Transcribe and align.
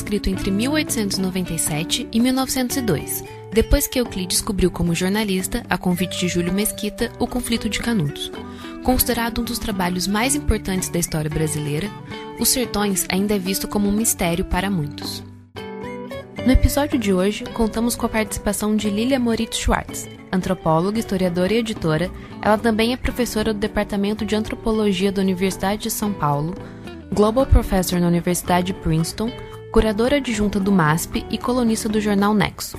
Escrito 0.00 0.30
entre 0.30 0.50
1897 0.50 2.08
e 2.10 2.20
1902, 2.20 3.22
depois 3.52 3.86
que 3.86 4.00
Euclides 4.00 4.38
descobriu 4.38 4.70
como 4.70 4.94
jornalista, 4.94 5.62
a 5.68 5.76
convite 5.76 6.18
de 6.18 6.26
Júlio 6.26 6.54
Mesquita, 6.54 7.12
o 7.18 7.26
conflito 7.26 7.68
de 7.68 7.80
Canudos. 7.80 8.32
Considerado 8.82 9.42
um 9.42 9.44
dos 9.44 9.58
trabalhos 9.58 10.06
mais 10.06 10.34
importantes 10.34 10.88
da 10.88 10.98
história 10.98 11.28
brasileira, 11.28 11.90
Os 12.38 12.48
Sertões 12.48 13.04
ainda 13.10 13.34
é 13.34 13.38
visto 13.38 13.68
como 13.68 13.90
um 13.90 13.92
mistério 13.92 14.42
para 14.42 14.70
muitos. 14.70 15.22
No 16.46 16.50
episódio 16.50 16.98
de 16.98 17.12
hoje, 17.12 17.44
contamos 17.52 17.94
com 17.94 18.06
a 18.06 18.08
participação 18.08 18.74
de 18.74 18.88
Lilia 18.88 19.20
Moritz 19.20 19.58
Schwartz, 19.58 20.08
antropóloga, 20.32 20.98
historiadora 20.98 21.52
e 21.52 21.58
editora. 21.58 22.10
Ela 22.40 22.56
também 22.56 22.94
é 22.94 22.96
professora 22.96 23.52
do 23.52 23.60
Departamento 23.60 24.24
de 24.24 24.34
Antropologia 24.34 25.12
da 25.12 25.20
Universidade 25.20 25.82
de 25.82 25.90
São 25.90 26.10
Paulo, 26.10 26.54
Global 27.12 27.44
Professor 27.44 28.00
na 28.00 28.08
Universidade 28.08 28.68
de 28.68 28.74
Princeton, 28.74 29.30
curadora 29.70 30.16
adjunta 30.16 30.58
do 30.58 30.72
MASP 30.72 31.24
e 31.30 31.38
colunista 31.38 31.88
do 31.88 32.00
jornal 32.00 32.34
Nexo. 32.34 32.76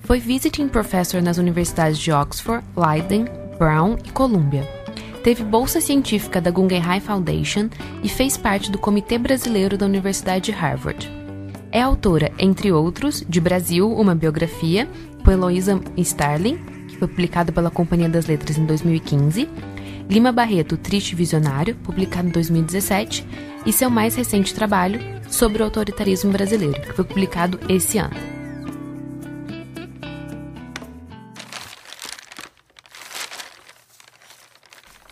Foi 0.00 0.18
Visiting 0.20 0.68
Professor 0.68 1.22
nas 1.22 1.38
universidades 1.38 1.98
de 1.98 2.12
Oxford, 2.12 2.64
Leiden, 2.76 3.24
Brown 3.58 3.96
e 4.04 4.10
Columbia. 4.10 4.68
Teve 5.24 5.42
bolsa 5.44 5.80
científica 5.80 6.40
da 6.40 6.50
Guggenheim 6.50 7.00
Foundation 7.00 7.68
e 8.02 8.08
fez 8.08 8.36
parte 8.36 8.70
do 8.70 8.78
Comitê 8.78 9.18
Brasileiro 9.18 9.78
da 9.78 9.86
Universidade 9.86 10.46
de 10.46 10.52
Harvard. 10.52 11.10
É 11.72 11.80
autora, 11.80 12.32
entre 12.38 12.70
outros, 12.72 13.24
de 13.26 13.40
Brasil, 13.40 13.90
uma 13.90 14.14
biografia, 14.14 14.88
por 15.24 15.32
Heloísa 15.32 15.80
Starling, 15.96 16.58
que 16.88 16.98
foi 16.98 17.08
publicada 17.08 17.52
pela 17.52 17.70
Companhia 17.70 18.08
das 18.08 18.26
Letras 18.26 18.58
em 18.58 18.66
2015, 18.66 19.48
Lima 20.08 20.32
Barreto, 20.32 20.76
Triste 20.76 21.14
Visionário, 21.14 21.76
publicado 21.76 22.28
em 22.28 22.32
2017, 22.32 23.24
e 23.64 23.72
seu 23.72 23.90
mais 23.90 24.14
recente 24.14 24.54
trabalho, 24.54 25.00
sobre 25.28 25.62
o 25.62 25.64
autoritarismo 25.64 26.32
brasileiro, 26.32 26.80
que 26.80 26.92
foi 26.92 27.04
publicado 27.04 27.58
esse 27.68 27.98
ano. 27.98 28.16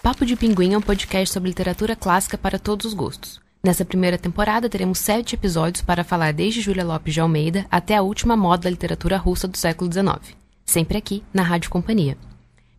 Papo 0.02 0.24
de 0.24 0.36
Pinguim 0.36 0.72
é 0.72 0.78
um 0.78 0.82
podcast 0.82 1.32
sobre 1.32 1.50
literatura 1.50 1.94
clássica 1.94 2.38
para 2.38 2.58
todos 2.58 2.86
os 2.86 2.94
gostos. 2.94 3.40
Nessa 3.62 3.84
primeira 3.84 4.16
temporada, 4.16 4.68
teremos 4.68 4.98
sete 4.98 5.34
episódios 5.34 5.82
para 5.82 6.04
falar 6.04 6.32
desde 6.32 6.60
Júlia 6.60 6.84
Lopes 6.84 7.12
de 7.12 7.20
Almeida 7.20 7.66
até 7.70 7.96
a 7.96 8.02
última 8.02 8.36
moda 8.36 8.62
da 8.62 8.70
literatura 8.70 9.16
russa 9.16 9.46
do 9.46 9.58
século 9.58 9.92
XIX. 9.92 10.36
Sempre 10.64 10.96
aqui, 10.96 11.22
na 11.32 11.42
Rádio 11.42 11.70
Companhia. 11.70 12.16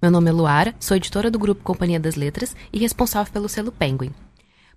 Meu 0.01 0.09
nome 0.09 0.29
é 0.29 0.33
Luara, 0.33 0.73
sou 0.79 0.95
editora 0.97 1.29
do 1.29 1.37
grupo 1.37 1.61
Companhia 1.61 1.99
das 1.99 2.15
Letras 2.15 2.55
e 2.71 2.79
responsável 2.79 3.31
pelo 3.31 3.49
selo 3.49 3.71
Penguin. 3.71 4.11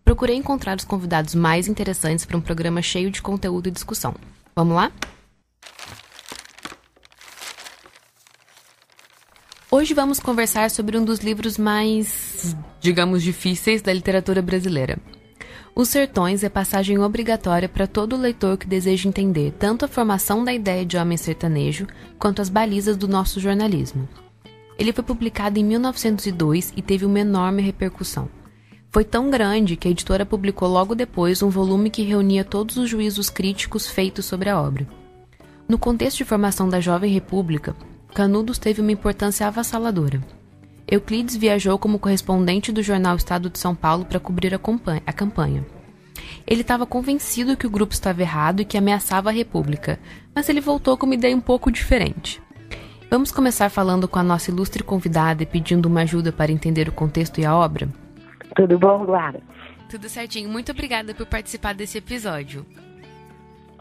Procurei 0.05 0.37
encontrar 0.37 0.77
os 0.77 0.85
convidados 0.85 1.35
mais 1.35 1.69
interessantes 1.69 2.25
para 2.25 2.37
um 2.37 2.41
programa 2.41 2.83
cheio 2.83 3.11
de 3.11 3.23
conteúdo 3.23 3.69
e 3.69 3.71
discussão. 3.73 4.15
Vamos 4.55 4.77
lá? 4.77 4.93
Hoje 9.71 9.95
vamos 9.95 10.21
conversar 10.21 10.71
sobre 10.71 10.99
um 10.99 11.05
dos 11.05 11.21
livros 11.21 11.57
mais, 11.57 12.55
digamos, 12.81 13.23
difíceis 13.23 13.81
da 13.81 13.93
literatura 13.93 14.43
brasileira, 14.43 14.99
os 15.75 15.89
Sertões 15.89 16.45
é 16.45 16.51
passagem 16.51 16.99
obrigatória 16.99 17.67
para 17.67 17.87
todo 17.87 18.15
leitor 18.15 18.59
que 18.59 18.67
deseja 18.67 19.09
entender 19.09 19.55
tanto 19.59 19.87
a 19.87 19.89
formação 19.89 20.45
da 20.45 20.53
ideia 20.53 20.85
de 20.85 20.99
homem 20.99 21.17
sertanejo 21.17 21.87
quanto 22.19 22.43
as 22.43 22.51
balizas 22.51 22.95
do 22.95 23.09
nosso 23.09 23.41
jornalismo. 23.41 24.07
Ele 24.79 24.93
foi 24.93 25.03
publicado 25.03 25.59
em 25.59 25.65
1902 25.65 26.75
e 26.77 26.83
teve 26.83 27.07
uma 27.07 27.21
enorme 27.21 27.63
repercussão. 27.63 28.29
Foi 28.93 29.05
tão 29.05 29.31
grande 29.31 29.75
que 29.75 29.89
a 29.89 29.91
editora 29.91 30.27
publicou 30.27 30.69
logo 30.69 30.95
depois 30.95 31.43
um 31.43 31.49
volume 31.49 31.89
que 31.89 32.03
reunia 32.03 32.45
todos 32.45 32.77
os 32.77 32.91
juízos 32.91 33.31
críticos 33.31 33.87
feitos 33.87 34.27
sobre 34.27 34.51
a 34.51 34.61
obra. 34.61 34.87
No 35.67 35.79
contexto 35.79 36.19
de 36.19 36.27
formação 36.27 36.69
da 36.69 36.79
Jovem 36.79 37.11
República, 37.11 37.75
Canudos 38.13 38.59
teve 38.59 38.83
uma 38.83 38.93
importância 38.93 39.47
avassaladora. 39.47 40.23
Euclides 40.87 41.35
viajou 41.35 41.79
como 41.79 41.99
correspondente 41.99 42.71
do 42.71 42.83
jornal 42.83 43.17
Estado 43.17 43.49
de 43.49 43.59
São 43.59 43.75
Paulo 43.75 44.05
para 44.05 44.21
cobrir 44.21 44.55
a 44.55 45.13
campanha. 45.13 45.65
Ele 46.47 46.61
estava 46.61 46.85
convencido 46.85 47.57
que 47.57 47.67
o 47.67 47.71
grupo 47.71 47.95
estava 47.95 48.21
errado 48.21 48.61
e 48.61 48.67
que 48.67 48.77
ameaçava 48.77 49.31
a 49.31 49.33
República, 49.33 49.99
mas 50.35 50.51
ele 50.51 50.61
voltou 50.61 50.99
com 50.99 51.07
uma 51.07 51.15
ideia 51.15 51.35
um 51.35 51.41
pouco 51.41 51.73
diferente. 51.73 52.43
Vamos 53.11 53.33
começar 53.33 53.71
falando 53.71 54.07
com 54.07 54.19
a 54.19 54.23
nossa 54.23 54.51
ilustre 54.51 54.83
convidada 54.83 55.43
e 55.43 55.47
pedindo 55.47 55.87
uma 55.87 56.03
ajuda 56.03 56.31
para 56.31 56.53
entender 56.53 56.91
o 56.91 56.93
contexto 56.93 57.41
e 57.41 57.47
a 57.47 57.57
obra? 57.57 57.89
Tudo 58.55 58.79
bom, 58.79 59.05
Lara? 59.05 59.41
Tudo 59.91 60.09
certinho. 60.09 60.49
Muito 60.49 60.73
obrigada 60.73 61.15
por 61.15 61.27
participar 61.27 61.75
desse 61.75 61.99
episódio. 61.99 62.65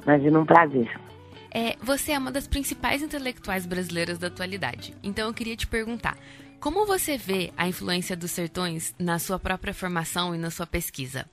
Imagina 0.03 0.39
um 0.39 0.45
prazer. 0.45 0.89
É, 1.53 1.75
você 1.83 2.13
é 2.13 2.17
uma 2.17 2.31
das 2.31 2.47
principais 2.47 3.01
intelectuais 3.01 3.65
brasileiras 3.65 4.17
da 4.17 4.27
atualidade. 4.27 4.95
Então 5.03 5.27
eu 5.27 5.33
queria 5.33 5.55
te 5.55 5.67
perguntar: 5.67 6.15
como 6.61 6.85
você 6.85 7.17
vê 7.17 7.51
a 7.57 7.67
influência 7.67 8.15
dos 8.15 8.31
sertões 8.31 8.95
na 8.99 9.19
sua 9.19 9.39
própria 9.39 9.73
formação 9.73 10.33
e 10.33 10.37
na 10.37 10.49
sua 10.49 10.65
pesquisa? 10.65 11.25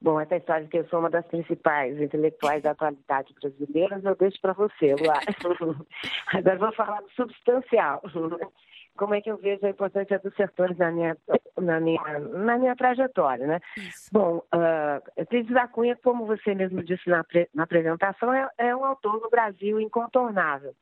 Bom, 0.00 0.20
essa 0.20 0.36
história 0.36 0.64
de 0.64 0.70
que 0.70 0.76
eu 0.76 0.86
sou 0.88 1.00
uma 1.00 1.08
das 1.08 1.26
principais 1.26 1.98
intelectuais 1.98 2.62
da 2.62 2.72
atualidade 2.72 3.34
brasileira, 3.40 3.98
eu 4.04 4.14
deixo 4.14 4.38
para 4.40 4.52
você, 4.52 4.94
Luar. 4.94 5.22
Agora 6.34 6.58
vou 6.58 6.72
falar 6.74 7.00
do 7.00 7.10
substancial. 7.12 8.02
Como 8.96 9.14
é 9.14 9.20
que 9.20 9.30
eu 9.30 9.36
vejo 9.36 9.64
a 9.66 9.70
importância 9.70 10.18
dos 10.18 10.34
sertões 10.34 10.76
na 10.78 10.90
minha, 10.90 11.16
na 11.60 11.80
minha, 11.80 12.18
na 12.18 12.58
minha 12.58 12.76
trajetória, 12.76 13.46
né? 13.46 13.60
Isso. 13.76 14.08
Bom, 14.12 14.42
uh, 14.54 15.26
Cris 15.26 15.46
da 15.48 15.66
Cunha, 15.66 15.96
como 15.96 16.26
você 16.26 16.54
mesmo 16.54 16.82
disse 16.82 17.08
na, 17.08 17.24
na 17.54 17.64
apresentação, 17.64 18.32
é, 18.32 18.48
é 18.58 18.76
um 18.76 18.84
autor 18.84 19.20
no 19.20 19.30
Brasil 19.30 19.80
incontornável 19.80 20.74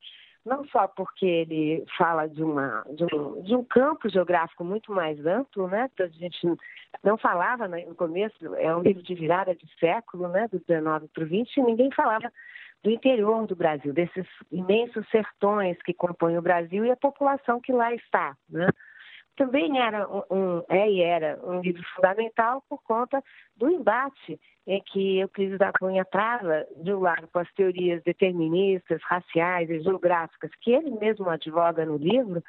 não 0.45 0.65
só 0.67 0.89
porque 0.89 1.25
ele 1.25 1.85
fala 1.97 2.27
de, 2.29 2.43
uma, 2.43 2.85
de, 2.91 3.05
um, 3.15 3.43
de 3.43 3.55
um 3.55 3.65
campo 3.65 4.09
geográfico 4.09 4.65
muito 4.65 4.93
mais 4.93 5.25
amplo, 5.25 5.69
né? 5.69 5.89
Que 5.97 6.03
a 6.03 6.09
gente 6.09 6.57
não 7.03 7.17
falava 7.17 7.69
no 7.69 7.95
começo, 7.95 8.55
é 8.57 8.75
um 8.75 8.83
livro 8.83 9.03
de 9.03 9.15
virada 9.15 9.55
de 9.55 9.67
século, 9.79 10.29
né? 10.29 10.49
Do 10.49 10.59
19 10.59 11.09
para 11.09 11.23
o 11.23 11.27
20, 11.27 11.57
e 11.57 11.63
ninguém 11.63 11.91
falava 11.93 12.33
do 12.83 12.91
interior 12.91 13.47
do 13.47 13.55
Brasil, 13.55 13.93
desses 13.93 14.27
imensos 14.51 15.09
sertões 15.11 15.81
que 15.83 15.95
compõem 15.95 16.37
o 16.37 16.43
Brasil 16.43 16.85
e 16.85 16.91
a 16.91 16.97
população 16.97 17.61
que 17.61 17.73
lá 17.73 17.95
está, 17.95 18.37
né? 18.49 18.67
também 19.37 19.79
era 19.81 20.07
um, 20.09 20.63
é 20.69 20.91
e 20.91 21.03
era 21.03 21.39
um 21.43 21.61
livro 21.61 21.83
fundamental 21.95 22.63
por 22.69 22.83
conta 22.83 23.23
do 23.57 23.71
embate 23.71 24.39
em 24.67 24.81
que 24.81 25.19
Euclides 25.19 25.59
da 25.59 25.73
Cunha 25.73 26.05
trava 26.05 26.67
de 26.77 26.93
um 26.93 27.01
lado 27.01 27.29
com 27.33 27.39
as 27.41 27.53
teorias 27.55 28.03
deterministas, 28.05 29.03
raciais 29.03 29.69
e 29.69 29.81
geográficas 29.81 30.51
que 30.61 30.73
ele 30.73 30.91
mesmo 30.91 31.29
advoga 31.29 31.85
no 31.85 31.97
livro, 31.97 32.43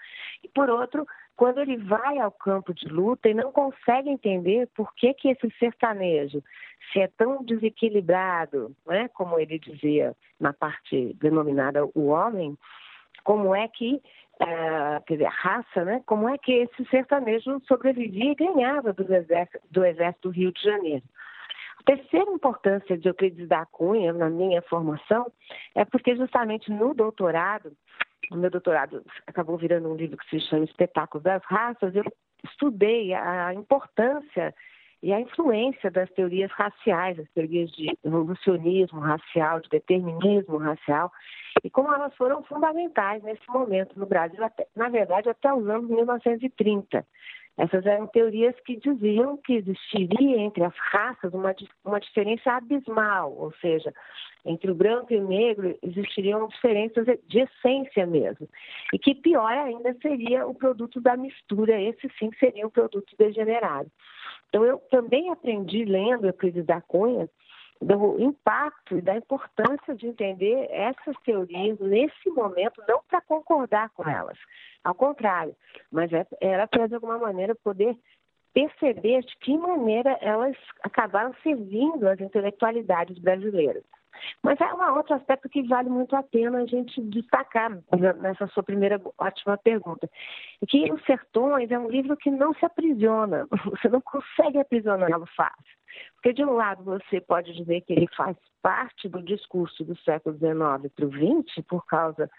e 0.43 0.49
por 0.49 0.69
outro, 0.69 1.07
quando 1.35 1.59
ele 1.59 1.77
vai 1.77 2.19
ao 2.19 2.31
campo 2.31 2.73
de 2.73 2.87
luta 2.87 3.27
e 3.29 3.33
não 3.33 3.51
consegue 3.51 4.09
entender 4.09 4.67
por 4.75 4.93
que, 4.95 5.13
que 5.13 5.29
esse 5.29 5.49
sertanejo, 5.57 6.43
se 6.91 6.99
é 6.99 7.07
tão 7.07 7.43
desequilibrado, 7.43 8.75
né, 8.85 9.07
como 9.09 9.39
ele 9.39 9.57
dizia 9.57 10.15
na 10.39 10.53
parte 10.53 11.13
denominada 11.15 11.85
o 11.95 12.07
homem, 12.07 12.57
como 13.23 13.55
é 13.55 13.67
que 13.67 14.01
uh, 14.41 15.03
quer 15.05 15.13
dizer, 15.13 15.29
raça, 15.29 15.85
né? 15.85 16.01
Como 16.05 16.27
é 16.27 16.37
que 16.37 16.51
esse 16.51 16.85
sertanejo 16.89 17.61
sobrevivia 17.67 18.31
e 18.31 18.35
ganhava 18.35 18.93
do 18.93 19.13
exército, 19.13 19.59
do 19.71 19.85
exército 19.85 20.29
do 20.29 20.33
Rio 20.33 20.51
de 20.51 20.61
Janeiro. 20.61 21.03
A 21.79 21.83
terceira 21.83 22.31
importância 22.31 22.97
de 22.97 23.07
Euclides 23.07 23.47
da 23.47 23.65
Cunha 23.65 24.13
na 24.13 24.29
minha 24.29 24.61
formação 24.63 25.31
é 25.75 25.83
porque 25.83 26.15
justamente 26.15 26.71
no 26.71 26.93
doutorado, 26.93 27.73
o 28.31 28.35
meu 28.35 28.49
doutorado 28.49 29.03
acabou 29.27 29.57
virando 29.57 29.89
um 29.89 29.95
livro 29.95 30.17
que 30.17 30.29
se 30.29 30.39
chama 30.47 30.65
Espetáculos 30.65 31.23
das 31.23 31.43
Raças, 31.45 31.95
eu 31.95 32.03
estudei 32.43 33.13
a 33.13 33.53
importância 33.53 34.53
e 35.03 35.11
a 35.11 35.19
influência 35.19 35.91
das 35.91 36.09
teorias 36.11 36.49
raciais, 36.51 37.19
as 37.19 37.29
teorias 37.31 37.69
de 37.71 37.93
evolucionismo 38.05 39.01
racial, 39.01 39.59
de 39.59 39.67
determinismo 39.67 40.57
racial, 40.57 41.11
e 41.61 41.69
como 41.69 41.93
elas 41.93 42.15
foram 42.15 42.41
fundamentais 42.43 43.21
nesse 43.21 43.45
momento 43.49 43.99
no 43.99 44.05
Brasil, 44.05 44.41
até, 44.41 44.65
na 44.73 44.87
verdade, 44.87 45.29
até 45.29 45.53
os 45.53 45.67
anos 45.67 45.89
1930. 45.89 47.05
Essas 47.57 47.85
eram 47.85 48.07
teorias 48.07 48.55
que 48.65 48.77
diziam 48.77 49.37
que 49.37 49.53
existiria 49.53 50.39
entre 50.39 50.63
as 50.63 50.75
raças 50.75 51.33
uma, 51.33 51.53
uma 51.85 51.99
diferença 51.99 52.51
abismal, 52.51 53.31
ou 53.31 53.53
seja, 53.61 53.93
entre 54.43 54.71
o 54.71 54.75
branco 54.75 55.13
e 55.13 55.17
o 55.17 55.27
negro 55.27 55.77
existiriam 55.83 56.47
diferenças 56.47 57.05
de 57.27 57.39
essência 57.39 58.07
mesmo. 58.07 58.49
E 58.91 58.97
que 58.97 59.13
pior 59.13 59.51
ainda 59.51 59.95
seria 60.01 60.47
o 60.47 60.55
produto 60.55 60.99
da 60.99 61.15
mistura, 61.15 61.79
esse 61.79 62.09
sim 62.17 62.31
seria 62.39 62.65
um 62.65 62.71
produto 62.71 63.13
degenerado. 63.17 63.89
Então, 64.49 64.65
eu 64.65 64.79
também 64.89 65.31
aprendi, 65.31 65.85
lendo 65.85 66.27
Euclides 66.27 66.65
da 66.65 66.81
Cunha, 66.81 67.29
do 67.83 68.19
impacto 68.19 68.97
e 68.97 69.01
da 69.01 69.15
importância 69.15 69.95
de 69.95 70.07
entender 70.07 70.67
essas 70.71 71.15
teorias 71.23 71.79
nesse 71.79 72.29
momento, 72.29 72.81
não 72.87 73.01
para 73.07 73.21
concordar 73.21 73.89
com 73.91 74.07
elas, 74.09 74.37
ao 74.83 74.95
contrário, 74.95 75.55
mas 75.91 76.11
é, 76.13 76.25
era 76.41 76.67
para, 76.67 76.87
de 76.87 76.95
alguma 76.95 77.17
maneira, 77.17 77.55
poder 77.55 77.97
perceber 78.53 79.21
de 79.21 79.35
que 79.37 79.57
maneira 79.57 80.17
elas 80.21 80.55
acabaram 80.83 81.33
servindo 81.41 82.07
as 82.07 82.19
intelectualidades 82.19 83.17
brasileiras. 83.17 83.83
Mas 84.43 84.61
há 84.61 84.75
um 84.75 84.95
outro 84.95 85.15
aspecto 85.15 85.49
que 85.49 85.63
vale 85.63 85.89
muito 85.89 86.15
a 86.15 86.23
pena 86.23 86.59
a 86.59 86.65
gente 86.65 87.01
destacar 87.01 87.71
nessa 88.21 88.47
sua 88.47 88.63
primeira 88.63 89.01
ótima 89.17 89.57
pergunta. 89.57 90.09
Que 90.67 90.91
Os 90.91 91.03
Sertões 91.05 91.71
é 91.71 91.79
um 91.79 91.89
livro 91.89 92.15
que 92.15 92.29
não 92.29 92.53
se 92.53 92.65
aprisiona, 92.65 93.47
você 93.65 93.89
não 93.89 94.01
consegue 94.01 94.59
aprisioná-lo 94.59 95.25
fácil. 95.35 95.77
Porque, 96.23 96.35
de 96.35 96.45
um 96.45 96.53
lado, 96.53 96.85
você 96.85 97.19
pode 97.19 97.51
dizer 97.51 97.81
que 97.81 97.91
ele 97.91 98.07
faz 98.15 98.37
parte 98.61 99.09
do 99.09 99.21
discurso 99.21 99.83
do 99.83 99.93
século 100.03 100.37
XIX 100.37 100.89
para 100.95 101.05
o 101.05 101.11
XX, 101.11 101.65
por 101.67 101.85
causa 101.85 102.31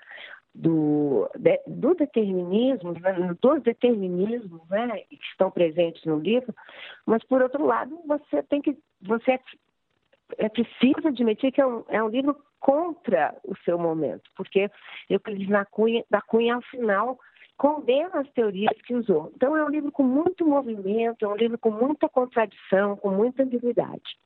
do, 0.55 1.29
do 1.67 1.95
determinismo, 1.95 2.95
né, 2.99 3.37
dos 3.43 3.63
determinismos 3.63 4.67
né, 4.71 5.01
que 5.11 5.19
estão 5.31 5.51
presentes 5.51 6.03
no 6.07 6.19
livro, 6.19 6.55
mas 7.05 7.23
por 7.25 7.43
outro 7.43 7.67
lado 7.67 8.01
você 8.07 8.43
tem 8.45 8.63
que 8.63 8.75
você 9.03 9.33
é, 9.33 9.41
é 10.39 10.49
preciso 10.49 11.07
admitir 11.07 11.53
que 11.53 11.61
é 11.61 11.67
um, 11.67 11.85
é 11.89 12.03
um, 12.03 12.09
livro 12.09 12.35
contra 12.59 13.37
o 13.45 13.55
seu 13.67 13.79
momento, 13.79 14.31
porque 14.35 14.71
Euclides 15.11 15.51
da 15.51 15.67
Cunha, 15.67 16.03
da 16.09 16.23
Cunha 16.23 16.55
ao 16.55 16.63
final 16.63 17.19
condena 17.57 18.21
as 18.21 18.31
teorias 18.31 18.77
que 18.87 18.95
usou. 18.95 19.33
Então 19.35 19.57
é 19.57 19.65
um 19.65 19.69
livro 19.69 19.93
com 19.93 20.03
muito 20.03 20.47
movimento, 20.47 21.25
é 21.25 21.29
um 21.29 21.37
livro 21.37 21.59
com 21.59 21.71
muita 21.71 22.09
contradição, 22.09 22.97
com 22.97 23.11
muita 23.11 23.43
ambiguidade. 23.43 24.19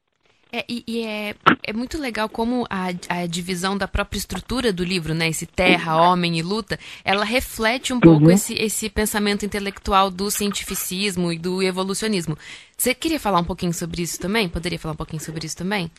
É, 0.50 0.64
e, 0.66 0.82
e 0.86 1.06
é, 1.06 1.34
é 1.62 1.72
muito 1.74 1.98
legal 1.98 2.26
como 2.26 2.66
a, 2.70 2.86
a 3.10 3.26
divisão 3.26 3.76
da 3.76 3.86
própria 3.86 4.18
estrutura 4.18 4.72
do 4.72 4.82
livro, 4.82 5.12
né? 5.12 5.28
Esse 5.28 5.44
terra, 5.44 6.00
homem 6.00 6.38
e 6.38 6.42
luta, 6.42 6.78
ela 7.04 7.22
reflete 7.22 7.92
um 7.92 8.00
pouco 8.00 8.24
uhum. 8.24 8.30
esse, 8.30 8.54
esse 8.54 8.88
pensamento 8.88 9.44
intelectual 9.44 10.10
do 10.10 10.30
cientificismo 10.30 11.30
e 11.30 11.38
do 11.38 11.62
evolucionismo. 11.62 12.36
Você 12.76 12.94
queria 12.94 13.20
falar 13.20 13.40
um 13.40 13.44
pouquinho 13.44 13.74
sobre 13.74 14.00
isso 14.00 14.18
também? 14.18 14.48
Poderia 14.48 14.78
falar 14.78 14.94
um 14.94 14.96
pouquinho 14.96 15.20
sobre 15.20 15.44
isso 15.44 15.56
também? 15.56 15.90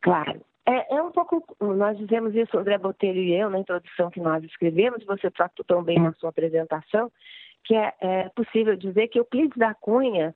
Claro. 0.00 0.40
É, 0.68 0.96
é 0.96 1.02
um 1.02 1.12
pouco, 1.12 1.44
nós 1.60 1.96
dizemos 1.96 2.34
isso, 2.34 2.58
André 2.58 2.76
Botelho 2.76 3.20
e 3.20 3.32
eu, 3.32 3.48
na 3.48 3.60
introdução 3.60 4.10
que 4.10 4.18
nós 4.18 4.42
escrevemos, 4.42 5.04
você 5.04 5.30
tratou 5.30 5.64
tão 5.64 5.82
bem 5.82 6.00
na 6.00 6.12
sua 6.14 6.30
apresentação, 6.30 7.10
que 7.64 7.74
é, 7.74 7.94
é 8.00 8.28
possível 8.30 8.76
dizer 8.76 9.06
que 9.08 9.18
o 9.18 9.22
Euclides 9.22 9.56
da 9.56 9.74
Cunha 9.74 10.34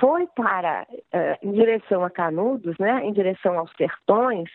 Foi 0.00 0.26
para 0.34 0.86
uh, 0.90 1.46
em 1.46 1.52
direção 1.52 2.04
a 2.04 2.10
Canudos, 2.10 2.76
né, 2.78 3.04
em 3.04 3.12
direção 3.12 3.58
aos 3.58 3.70
sertões, 3.76 4.50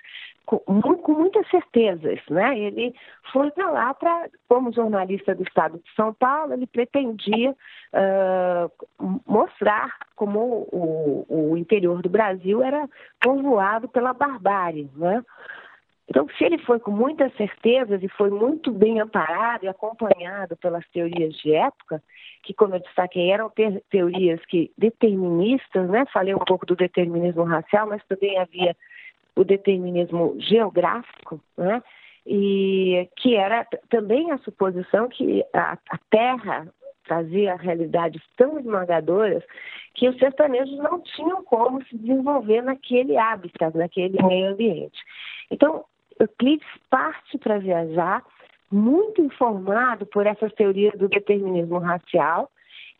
com, 0.45 0.59
com 0.59 1.13
muitas 1.13 1.47
certezas, 1.49 2.19
né? 2.29 2.57
Ele 2.57 2.93
foi 3.31 3.49
para 3.51 3.69
lá 3.69 3.93
para, 3.93 4.29
como 4.47 4.73
jornalista 4.73 5.33
do 5.33 5.43
Estado 5.43 5.77
de 5.77 5.95
São 5.95 6.13
Paulo, 6.13 6.53
ele 6.53 6.67
pretendia 6.67 7.51
uh, 7.51 9.19
mostrar 9.25 9.95
como 10.15 10.67
o, 10.71 11.25
o, 11.29 11.57
interior 11.57 12.01
do 12.01 12.09
Brasil 12.09 12.61
era 12.61 12.89
povoado 13.21 13.87
pela 13.87 14.13
barbárie, 14.13 14.89
né? 14.95 15.23
Então, 16.13 16.27
se 16.37 16.43
ele 16.43 16.59
foi 16.59 16.79
com 16.79 16.91
muitas 16.91 17.35
certezas 17.35 18.03
e 18.03 18.07
foi 18.07 18.29
muito 18.29 18.71
bem 18.71 18.99
amparado 18.99 19.65
e 19.65 19.67
acompanhado 19.67 20.55
pelas 20.57 20.87
teorias 20.89 21.33
de 21.37 21.55
época, 21.55 22.03
que, 22.43 22.53
como 22.53 22.75
eu 22.75 22.79
destaquei, 22.81 23.31
eram 23.31 23.51
teorias 23.89 24.39
que 24.45 24.71
deterministas, 24.77 25.89
né? 25.89 26.05
Falei 26.13 26.35
um 26.35 26.45
pouco 26.45 26.67
do 26.67 26.75
determinismo 26.75 27.41
racial, 27.41 27.87
mas 27.87 28.05
também 28.05 28.37
havia 28.37 28.77
o 29.35 29.43
determinismo 29.43 30.35
geográfico, 30.37 31.41
né? 31.57 31.81
E 32.27 33.09
que 33.17 33.35
era 33.35 33.65
também 33.89 34.29
a 34.29 34.37
suposição 34.37 35.09
que 35.09 35.43
a, 35.51 35.79
a 35.89 35.97
Terra 36.11 36.67
trazia 37.05 37.55
realidades 37.55 38.21
tão 38.37 38.59
esmagadoras 38.59 39.43
que 39.95 40.07
os 40.07 40.15
sertanejos 40.19 40.77
não 40.77 41.01
tinham 41.01 41.43
como 41.43 41.83
se 41.85 41.97
desenvolver 41.97 42.61
naquele 42.61 43.17
hábitat, 43.17 43.75
naquele 43.75 44.21
meio 44.23 44.51
ambiente. 44.51 44.99
Então, 45.49 45.83
Euclides 46.19 46.67
parte 46.89 47.37
para 47.37 47.59
viajar 47.59 48.23
muito 48.71 49.21
informado 49.21 50.05
por 50.05 50.25
essas 50.25 50.51
teorias 50.53 50.97
do 50.97 51.07
determinismo 51.07 51.77
racial 51.77 52.49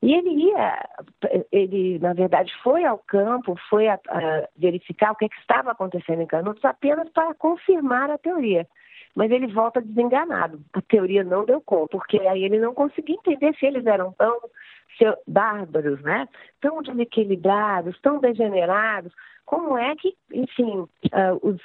e 0.04 0.14
ele 0.14 0.30
ia, 0.50 0.86
ele 1.50 1.98
na 2.00 2.12
verdade 2.14 2.54
foi 2.62 2.84
ao 2.84 2.98
campo, 2.98 3.56
foi 3.70 3.88
a, 3.88 3.98
a 4.10 4.48
verificar 4.58 5.14
o 5.14 5.16
que, 5.16 5.24
é 5.24 5.30
que, 5.30 5.40
estava 5.40 5.72
acontecendo 5.72 6.22
em 6.22 6.28
Canudos 6.28 6.64
apenas 6.66 7.08
para 7.10 7.34
confirmar 7.34 8.12
a 8.12 8.18
teoria. 8.18 8.68
Mas 9.16 9.32
ele 9.32 9.48
volta 9.48 9.80
desenganado. 9.80 10.60
A 10.74 10.82
teoria 10.82 11.24
não 11.24 11.46
deu 11.46 11.62
conta, 11.62 11.98
porque 11.98 12.20
aí 12.20 12.44
ele 12.44 12.60
não 12.60 12.74
conseguia 12.74 13.16
entender 13.16 13.56
se 13.56 13.66
eles 13.66 13.86
eram 13.86 14.12
tão 14.14 14.38
bárbaros, 15.26 16.02
né? 16.02 16.28
tão 16.60 16.82
desequilibrados, 16.82 17.98
tão 18.02 18.20
degenerados, 18.20 19.14
como 19.46 19.78
é 19.78 19.96
que, 19.96 20.16
enfim, 20.34 20.80
uh, 20.80 20.90
os, 21.42 21.62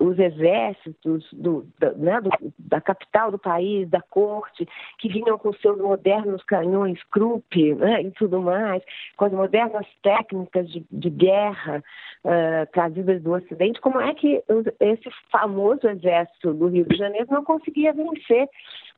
os, 0.00 0.18
exércitos 0.18 1.26
do, 1.32 1.66
da, 1.78 1.92
né, 1.92 2.20
do, 2.20 2.30
da, 2.58 2.80
capital 2.80 3.30
do 3.30 3.38
país, 3.38 3.88
da 3.88 4.00
corte, 4.00 4.66
que 4.98 5.08
vinham 5.08 5.38
com 5.38 5.52
seus 5.54 5.78
modernos 5.78 6.42
canhões 6.44 6.98
Krupp 7.10 7.74
né, 7.74 8.02
e 8.02 8.10
tudo 8.12 8.40
mais, 8.40 8.82
com 9.16 9.26
as 9.26 9.32
modernas 9.32 9.86
técnicas 10.02 10.70
de, 10.70 10.84
de 10.90 11.10
guerra 11.10 11.82
uh, 12.24 12.72
trazidas 12.72 13.22
do 13.22 13.32
Ocidente, 13.32 13.80
como 13.80 14.00
é 14.00 14.14
que 14.14 14.42
esse 14.80 15.10
famoso 15.30 15.86
exército 15.88 16.54
do 16.54 16.68
Rio 16.68 16.86
de 16.86 16.96
Janeiro 16.96 17.28
não 17.30 17.44
conseguia 17.44 17.92
vencer 17.92 18.48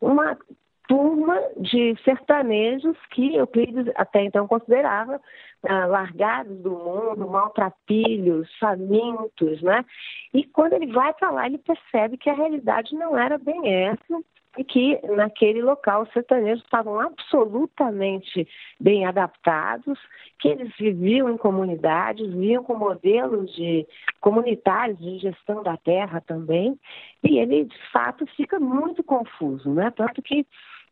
uma 0.00 0.36
turma 0.90 1.40
de 1.56 1.94
sertanejos 2.02 2.96
que 3.12 3.36
Euclides 3.36 3.86
até 3.94 4.24
então 4.24 4.48
considerava 4.48 5.20
ah, 5.62 5.86
largados 5.86 6.58
do 6.58 6.72
mundo, 6.72 7.28
maltrapilhos, 7.28 8.52
famintos, 8.58 9.62
né? 9.62 9.84
E 10.34 10.42
quando 10.42 10.72
ele 10.72 10.92
vai 10.92 11.14
para 11.14 11.30
lá, 11.30 11.46
ele 11.46 11.58
percebe 11.58 12.16
que 12.16 12.28
a 12.28 12.34
realidade 12.34 12.92
não 12.96 13.16
era 13.16 13.38
bem 13.38 13.72
essa 13.72 14.20
e 14.58 14.64
que 14.64 14.98
naquele 15.14 15.62
local 15.62 16.02
os 16.02 16.12
sertanejos 16.12 16.64
estavam 16.64 16.98
absolutamente 16.98 18.48
bem 18.80 19.06
adaptados, 19.06 19.96
que 20.40 20.48
eles 20.48 20.72
viviam 20.76 21.30
em 21.30 21.36
comunidades, 21.36 22.26
viviam 22.26 22.64
com 22.64 22.74
modelos 22.74 23.54
de 23.54 23.86
comunitários 24.20 24.98
de 24.98 25.18
gestão 25.18 25.62
da 25.62 25.76
terra 25.76 26.20
também, 26.20 26.76
e 27.22 27.38
ele 27.38 27.64
de 27.66 27.90
fato 27.92 28.26
fica 28.34 28.58
muito 28.58 29.04
confuso, 29.04 29.72
né? 29.72 29.92
Tanto 29.92 30.20
que 30.20 30.44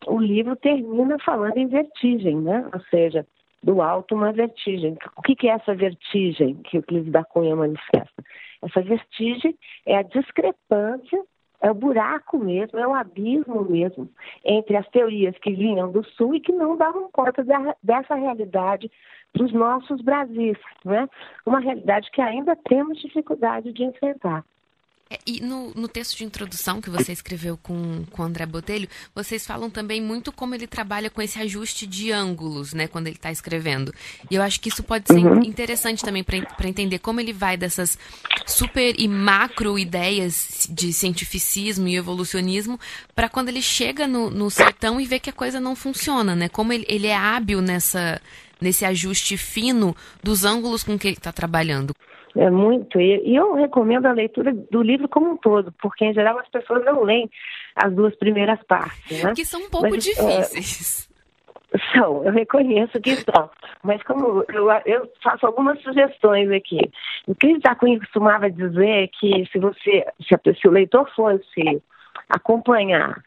o 0.06 0.18
livro 0.18 0.56
termina 0.56 1.18
falando 1.24 1.56
em 1.56 1.66
vertigem, 1.66 2.36
né? 2.36 2.68
Ou 2.72 2.80
seja, 2.90 3.26
do 3.62 3.82
alto 3.82 4.14
uma 4.14 4.32
vertigem. 4.32 4.96
O 5.16 5.22
que 5.22 5.48
é 5.48 5.52
essa 5.52 5.74
vertigem 5.74 6.54
que 6.64 6.78
o 6.78 6.82
Clívis 6.82 7.12
da 7.12 7.24
Cunha 7.24 7.56
manifesta? 7.56 8.22
Essa 8.62 8.80
vertigem 8.82 9.56
é 9.86 9.96
a 9.96 10.02
discrepância, 10.02 11.22
é 11.60 11.70
o 11.70 11.74
buraco 11.74 12.38
mesmo, 12.38 12.78
é 12.78 12.86
o 12.86 12.94
abismo 12.94 13.64
mesmo 13.64 14.08
entre 14.44 14.76
as 14.76 14.88
teorias 14.88 15.36
que 15.38 15.52
vinham 15.52 15.90
do 15.90 16.04
Sul 16.04 16.34
e 16.34 16.40
que 16.40 16.52
não 16.52 16.76
davam 16.76 17.10
conta 17.10 17.44
dessa 17.82 18.14
realidade 18.14 18.90
dos 19.34 19.52
nossos 19.52 20.00
Brasis, 20.00 20.58
né? 20.84 21.08
Uma 21.44 21.60
realidade 21.60 22.10
que 22.12 22.20
ainda 22.20 22.56
temos 22.56 23.00
dificuldade 23.00 23.72
de 23.72 23.84
enfrentar. 23.84 24.44
É, 25.10 25.18
e 25.26 25.40
no, 25.40 25.72
no, 25.74 25.88
texto 25.88 26.18
de 26.18 26.24
introdução 26.24 26.82
que 26.82 26.90
você 26.90 27.12
escreveu 27.12 27.56
com, 27.56 28.04
com 28.10 28.22
o 28.22 28.24
André 28.24 28.44
Botelho, 28.44 28.88
vocês 29.14 29.46
falam 29.46 29.70
também 29.70 30.02
muito 30.02 30.30
como 30.30 30.54
ele 30.54 30.66
trabalha 30.66 31.08
com 31.08 31.22
esse 31.22 31.38
ajuste 31.38 31.86
de 31.86 32.12
ângulos, 32.12 32.74
né, 32.74 32.86
quando 32.86 33.06
ele 33.06 33.16
está 33.16 33.32
escrevendo. 33.32 33.94
E 34.30 34.34
eu 34.34 34.42
acho 34.42 34.60
que 34.60 34.68
isso 34.68 34.82
pode 34.82 35.06
ser 35.06 35.24
uhum. 35.24 35.42
interessante 35.42 36.04
também 36.04 36.22
para 36.22 36.68
entender 36.68 36.98
como 36.98 37.20
ele 37.20 37.32
vai 37.32 37.56
dessas 37.56 37.98
super 38.46 38.94
e 38.98 39.08
macro 39.08 39.78
ideias 39.78 40.66
de 40.68 40.92
cientificismo 40.92 41.88
e 41.88 41.96
evolucionismo 41.96 42.78
para 43.14 43.28
quando 43.30 43.48
ele 43.48 43.62
chega 43.62 44.06
no, 44.06 44.30
no 44.30 44.50
sertão 44.50 45.00
e 45.00 45.06
vê 45.06 45.18
que 45.18 45.30
a 45.30 45.32
coisa 45.32 45.58
não 45.58 45.74
funciona, 45.74 46.36
né? 46.36 46.48
Como 46.48 46.72
ele, 46.72 46.84
ele 46.86 47.06
é 47.06 47.16
hábil 47.16 47.62
nessa, 47.62 48.20
nesse 48.60 48.84
ajuste 48.84 49.36
fino 49.36 49.96
dos 50.22 50.44
ângulos 50.44 50.82
com 50.82 50.98
que 50.98 51.08
ele 51.08 51.16
está 51.16 51.32
trabalhando. 51.32 51.94
É 52.38 52.50
muito. 52.50 53.00
E, 53.00 53.34
eu 53.34 53.54
recomendo 53.54 54.06
a 54.06 54.12
leitura 54.12 54.54
do 54.70 54.80
livro 54.80 55.08
como 55.08 55.32
um 55.32 55.36
todo, 55.36 55.74
porque 55.82 56.04
em 56.04 56.14
geral 56.14 56.38
as 56.38 56.48
pessoas 56.48 56.84
não 56.84 57.02
leem 57.02 57.28
as 57.74 57.92
duas 57.92 58.14
primeiras 58.14 58.62
partes. 58.62 59.24
Né? 59.24 59.32
Que 59.34 59.44
são 59.44 59.60
um 59.60 59.68
pouco 59.68 59.90
Mas, 59.90 60.04
difíceis. 60.04 61.08
É, 61.74 61.78
são, 61.92 62.24
eu 62.24 62.30
reconheço 62.30 63.00
que 63.00 63.16
são. 63.16 63.50
Mas 63.82 64.00
como 64.04 64.44
eu, 64.54 64.70
eu 64.86 65.10
faço 65.20 65.46
algumas 65.46 65.82
sugestões 65.82 66.48
aqui. 66.52 66.78
O 67.26 67.34
Cris 67.34 67.60
da 67.60 67.74
Cunha 67.74 67.98
costumava 67.98 68.48
dizer 68.48 69.10
que 69.18 69.44
se 69.50 69.58
você, 69.58 70.06
se, 70.24 70.34
a, 70.36 70.54
se 70.54 70.68
o 70.68 70.70
leitor 70.70 71.10
fosse 71.16 71.82
acompanhar 72.28 73.18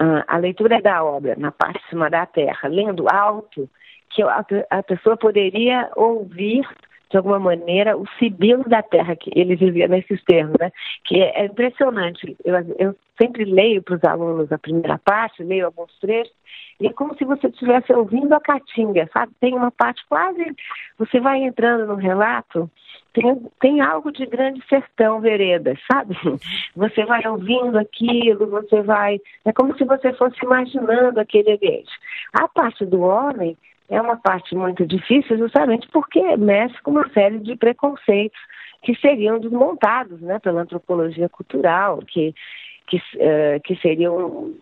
uh, 0.00 0.22
a 0.28 0.36
leitura 0.36 0.80
da 0.80 1.02
obra 1.02 1.34
na 1.36 1.50
parte 1.50 1.82
de 1.82 1.88
cima 1.88 2.08
da 2.08 2.26
terra, 2.26 2.68
lendo 2.68 3.08
alto, 3.12 3.68
que 4.10 4.22
a, 4.22 4.44
a 4.70 4.82
pessoa 4.84 5.16
poderia 5.16 5.90
ouvir 5.96 6.64
de 7.12 7.18
alguma 7.18 7.38
maneira, 7.38 7.96
o 7.96 8.06
sibilo 8.18 8.64
da 8.64 8.82
terra, 8.82 9.14
que 9.14 9.30
ele 9.38 9.54
vivia 9.54 9.86
nesses 9.86 10.24
termos, 10.24 10.56
né? 10.58 10.72
Que 11.04 11.20
é, 11.20 11.42
é 11.42 11.44
impressionante. 11.44 12.36
Eu, 12.42 12.54
eu 12.78 12.96
sempre 13.20 13.44
leio 13.44 13.82
para 13.82 13.96
os 13.96 14.04
alunos 14.04 14.50
a 14.50 14.58
primeira 14.58 14.98
parte, 14.98 15.44
leio 15.44 15.66
alguns 15.66 15.92
trechos, 16.00 16.34
e 16.80 16.86
é 16.86 16.92
como 16.92 17.14
se 17.16 17.24
você 17.24 17.48
estivesse 17.48 17.92
ouvindo 17.92 18.32
a 18.32 18.40
caatinga, 18.40 19.08
sabe? 19.12 19.32
Tem 19.38 19.54
uma 19.54 19.70
parte 19.70 20.02
quase. 20.08 20.42
Você 20.98 21.20
vai 21.20 21.42
entrando 21.44 21.86
no 21.86 21.96
relato, 21.96 22.68
tem, 23.12 23.46
tem 23.60 23.80
algo 23.82 24.10
de 24.10 24.24
grande 24.24 24.66
sertão, 24.66 25.20
veredas, 25.20 25.78
sabe? 25.92 26.16
Você 26.74 27.04
vai 27.04 27.20
ouvindo 27.28 27.78
aquilo, 27.78 28.48
você 28.48 28.80
vai. 28.80 29.20
É 29.44 29.52
como 29.52 29.76
se 29.76 29.84
você 29.84 30.14
fosse 30.14 30.42
imaginando 30.42 31.20
aquele 31.20 31.52
ambiente. 31.52 31.92
A 32.32 32.48
parte 32.48 32.86
do 32.86 33.02
homem 33.02 33.56
é 33.92 34.00
uma 34.00 34.16
parte 34.16 34.54
muito 34.54 34.86
difícil, 34.86 35.36
justamente 35.36 35.86
porque 35.88 36.36
mexe 36.36 36.80
com 36.82 36.92
uma 36.92 37.08
série 37.10 37.38
de 37.38 37.54
preconceitos 37.56 38.40
que 38.82 38.94
seriam 38.96 39.38
desmontados 39.38 40.20
né, 40.22 40.38
pela 40.38 40.62
antropologia 40.62 41.28
cultural, 41.28 41.98
que, 41.98 42.34
que, 42.86 42.96
uh, 42.96 43.60
que 43.62 43.76
seriam 43.76 44.54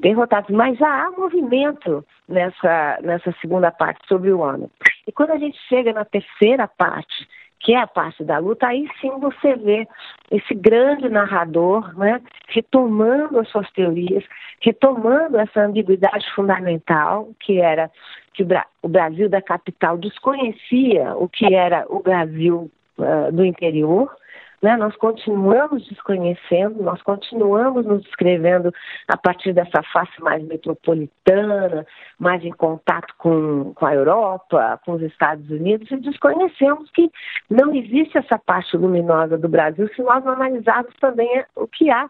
derrotados. 0.00 0.50
Mas 0.50 0.78
já 0.78 0.88
há 0.88 1.10
movimento 1.10 2.04
nessa, 2.26 2.98
nessa 3.02 3.32
segunda 3.40 3.70
parte 3.70 4.00
sobre 4.08 4.32
o 4.32 4.40
homem. 4.40 4.70
E 5.06 5.12
quando 5.12 5.32
a 5.32 5.38
gente 5.38 5.58
chega 5.68 5.92
na 5.92 6.04
terceira 6.04 6.66
parte, 6.66 7.28
que 7.60 7.74
é 7.74 7.78
a 7.78 7.86
parte 7.86 8.24
da 8.24 8.38
luta, 8.38 8.68
aí 8.68 8.88
sim 9.00 9.10
você 9.18 9.56
vê 9.56 9.86
esse 10.30 10.54
grande 10.54 11.08
narrador 11.08 11.96
né, 11.98 12.20
retomando 12.48 13.38
as 13.38 13.48
suas 13.48 13.70
teorias, 13.72 14.24
retomando 14.60 15.38
essa 15.38 15.60
ambiguidade 15.60 16.24
fundamental, 16.34 17.28
que 17.40 17.60
era 17.60 17.90
que 18.38 18.46
o 18.82 18.88
Brasil 18.88 19.28
da 19.28 19.42
capital 19.42 19.98
desconhecia 19.98 21.14
o 21.16 21.28
que 21.28 21.54
era 21.54 21.84
o 21.88 22.00
Brasil 22.00 22.70
uh, 22.98 23.32
do 23.32 23.44
interior, 23.44 24.14
né? 24.62 24.76
Nós 24.76 24.94
continuamos 24.96 25.86
desconhecendo, 25.88 26.82
nós 26.82 27.02
continuamos 27.02 27.84
nos 27.84 28.02
descrevendo 28.02 28.72
a 29.08 29.16
partir 29.16 29.52
dessa 29.52 29.82
face 29.92 30.20
mais 30.20 30.42
metropolitana, 30.44 31.84
mais 32.18 32.44
em 32.44 32.50
contato 32.50 33.12
com, 33.18 33.72
com 33.74 33.86
a 33.86 33.94
Europa, 33.94 34.80
com 34.84 34.92
os 34.92 35.02
Estados 35.02 35.48
Unidos, 35.50 35.90
e 35.90 35.96
desconhecemos 35.96 36.90
que 36.92 37.10
não 37.50 37.74
existe 37.74 38.18
essa 38.18 38.38
parte 38.38 38.76
luminosa 38.76 39.36
do 39.36 39.48
Brasil 39.48 39.88
se 39.94 40.02
nós 40.02 40.24
não 40.24 40.32
analisarmos 40.32 40.94
também 41.00 41.44
o 41.56 41.66
que 41.66 41.90
há 41.90 42.08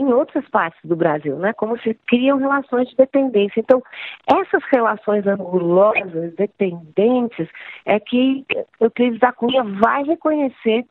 em 0.00 0.12
outras 0.14 0.48
partes 0.48 0.80
do 0.82 0.96
Brasil, 0.96 1.36
né? 1.36 1.52
Como 1.52 1.78
se 1.80 1.92
criam 2.08 2.38
relações 2.38 2.88
de 2.88 2.96
dependência. 2.96 3.60
Então, 3.60 3.82
essas 4.26 4.64
relações 4.72 5.26
angulosas, 5.26 6.34
dependentes, 6.36 7.46
é 7.84 8.00
que 8.00 8.46
Euclides 8.80 9.20
da 9.20 9.30
Cunha 9.30 9.62
vai 9.62 10.02
reconhecer 10.04 10.86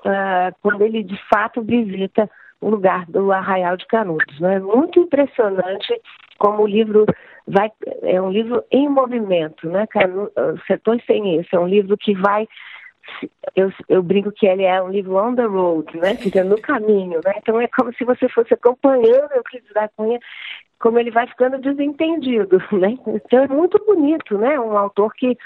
uh, 0.00 0.52
quando 0.60 0.82
ele 0.82 1.04
de 1.04 1.16
fato 1.32 1.62
visita 1.62 2.28
o 2.60 2.68
lugar 2.68 3.06
do 3.06 3.30
Arraial 3.30 3.76
de 3.76 3.86
Canudos. 3.86 4.40
Né? 4.40 4.56
É 4.56 4.60
muito 4.60 4.98
impressionante 4.98 5.94
como 6.36 6.64
o 6.64 6.66
livro 6.66 7.06
vai, 7.46 7.70
é 8.02 8.20
um 8.20 8.30
livro 8.30 8.64
em 8.72 8.88
movimento, 8.88 9.68
né? 9.68 9.86
Canu, 9.86 10.30
Sertões 10.66 11.04
Sem 11.06 11.40
Isso, 11.40 11.54
é 11.54 11.58
um 11.60 11.68
livro 11.68 11.96
que 11.96 12.12
vai 12.14 12.48
eu, 13.54 13.72
eu 13.88 14.02
brinco 14.02 14.32
que 14.32 14.46
ele 14.46 14.64
é 14.64 14.82
um 14.82 14.90
livro 14.90 15.16
on 15.16 15.34
the 15.34 15.44
road, 15.44 15.96
né? 15.98 16.14
Fica 16.16 16.44
no 16.44 16.60
caminho, 16.60 17.20
né? 17.24 17.34
Então 17.36 17.60
é 17.60 17.68
como 17.68 17.92
se 17.94 18.04
você 18.04 18.28
fosse 18.28 18.54
acompanhando 18.54 19.30
o 19.30 19.34
Euclides 19.34 19.72
da 19.72 19.88
Cunha 19.88 20.18
como 20.78 20.98
ele 20.98 21.10
vai 21.10 21.26
ficando 21.26 21.58
desentendido, 21.58 22.62
né? 22.72 22.96
Então 23.06 23.40
é 23.40 23.48
muito 23.48 23.82
bonito, 23.84 24.38
né? 24.38 24.58
Um 24.58 24.76
autor 24.76 25.12
que 25.14 25.36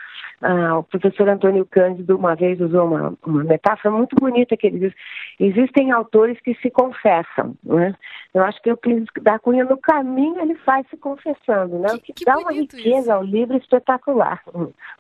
ah, 0.43 0.79
o 0.79 0.83
professor 0.83 1.29
Antônio 1.29 1.65
Cândido 1.65 2.17
uma 2.17 2.35
vez 2.35 2.61
usou 2.61 2.87
uma, 2.87 3.15
uma 3.25 3.45
metáfora 3.45 3.95
muito 3.95 4.17
bonita 4.17 4.57
que 4.57 4.67
ele 4.67 4.79
diz: 4.81 4.93
existem 5.39 5.93
autores 5.93 6.39
que 6.41 6.55
se 6.57 6.71
confessam, 6.71 7.55
né? 7.63 7.95
Eu 8.35 8.43
acho 8.45 8.61
que 8.63 8.73
o 8.73 8.77
Clínico 8.77 9.21
da 9.21 9.39
Cunha 9.39 9.65
no 9.65 9.77
caminho 9.77 10.41
ele 10.41 10.55
vai 10.67 10.85
se 10.91 10.97
confessando, 10.97 11.79
né? 11.79 11.89
O 11.93 12.01
que, 12.01 12.13
que 12.13 12.25
dá 12.25 12.39
uma 12.39 12.53
riqueza 12.53 12.99
isso. 12.99 13.13
ao 13.13 13.23
livro 13.23 13.57
espetacular. 13.57 14.43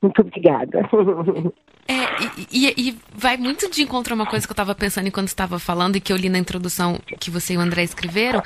Muito 0.00 0.20
obrigada. 0.20 0.88
É, 1.88 1.94
e, 2.52 2.68
e, 2.68 2.88
e, 2.88 2.98
vai 3.12 3.36
muito 3.36 3.68
de 3.68 3.82
encontro 3.82 4.12
a 4.12 4.16
uma 4.16 4.26
coisa 4.26 4.46
que 4.46 4.52
eu 4.52 4.54
estava 4.54 4.74
pensando 4.74 5.08
enquanto 5.08 5.28
estava 5.28 5.58
falando 5.58 5.96
e 5.96 6.00
que 6.00 6.12
eu 6.12 6.16
li 6.16 6.28
na 6.28 6.38
introdução 6.38 7.00
que 7.18 7.30
você 7.30 7.54
e 7.54 7.56
o 7.56 7.60
André 7.60 7.82
escreveram, 7.82 8.40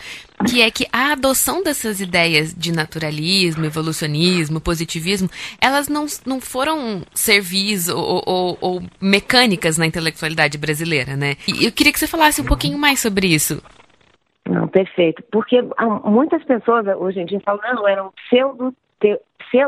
que 0.44 0.60
é 0.60 0.70
que 0.70 0.86
a 0.92 1.12
adoção 1.12 1.62
dessas 1.62 2.00
ideias 2.00 2.54
de 2.54 2.72
naturalismo, 2.72 3.64
evolucionismo, 3.64 4.60
positivismo, 4.60 5.28
elas 5.60 5.88
não, 5.88 6.06
não 6.26 6.40
foram 6.40 7.02
servis 7.14 7.88
ou, 7.88 8.22
ou, 8.26 8.58
ou 8.60 8.82
mecânicas 9.00 9.78
na 9.78 9.86
intelectualidade 9.86 10.58
brasileira, 10.58 11.16
né? 11.16 11.36
E 11.48 11.64
eu 11.64 11.72
queria 11.72 11.92
que 11.92 11.98
você 11.98 12.06
falasse 12.06 12.40
um 12.40 12.46
pouquinho 12.46 12.78
mais 12.78 13.00
sobre 13.00 13.28
isso. 13.28 13.62
Não, 14.48 14.68
perfeito. 14.68 15.22
Porque 15.30 15.60
muitas 16.04 16.44
pessoas 16.44 16.86
hoje 16.98 17.20
em 17.20 17.26
dia 17.26 17.40
falam, 17.40 17.60
não, 17.74 17.88
eram 17.88 18.12
pseudo 18.12 18.74
te, 19.00 19.18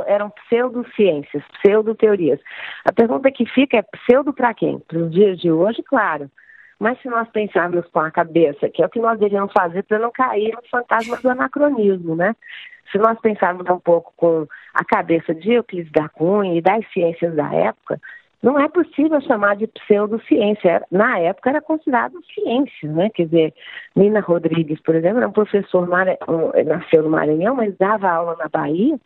eram 0.06 0.30
pseudociências, 0.30 1.42
pseudo-teorias. 1.60 2.40
A 2.84 2.92
pergunta 2.92 3.30
que 3.30 3.46
fica 3.46 3.78
é 3.78 3.82
pseudo 3.82 4.32
para 4.32 4.54
quem? 4.54 4.78
Para 4.80 4.98
os 4.98 5.10
dias 5.10 5.38
de 5.38 5.50
hoje, 5.50 5.82
claro. 5.82 6.30
Mas 6.78 7.00
se 7.00 7.08
nós 7.08 7.28
pensarmos 7.30 7.86
com 7.88 8.00
a 8.00 8.10
cabeça, 8.10 8.68
que 8.68 8.82
é 8.82 8.86
o 8.86 8.88
que 8.88 9.00
nós 9.00 9.18
devemos 9.18 9.52
fazer 9.52 9.82
para 9.82 9.98
não 9.98 10.12
cair 10.12 10.54
no 10.54 10.62
fantasma 10.70 11.16
do 11.16 11.30
anacronismo, 11.30 12.14
né? 12.14 12.34
Se 12.92 12.98
nós 12.98 13.18
pensarmos 13.20 13.68
um 13.68 13.80
pouco 13.80 14.12
com 14.16 14.46
a 14.72 14.84
cabeça 14.84 15.34
de 15.34 15.52
Euclides 15.52 15.92
da 15.92 16.08
Cunha 16.08 16.56
e 16.56 16.62
das 16.62 16.86
ciências 16.92 17.34
da 17.34 17.52
época, 17.52 18.00
não 18.42 18.58
é 18.58 18.68
possível 18.68 19.20
chamar 19.20 19.56
de 19.56 19.66
pseudociência. 19.66 20.86
Na 20.90 21.18
época 21.18 21.50
era 21.50 21.60
considerado 21.60 22.14
ciência, 22.32 22.90
né? 22.90 23.10
Quer 23.10 23.24
dizer, 23.24 23.54
Nina 23.96 24.20
Rodrigues, 24.20 24.80
por 24.80 24.94
exemplo, 24.94 25.18
era 25.18 25.28
um 25.28 25.32
professor, 25.32 25.86
nasceu 26.64 27.02
no 27.02 27.10
Maranhão, 27.10 27.56
mas 27.56 27.76
dava 27.76 28.08
aula 28.08 28.36
na 28.38 28.48
Bahia, 28.48 28.98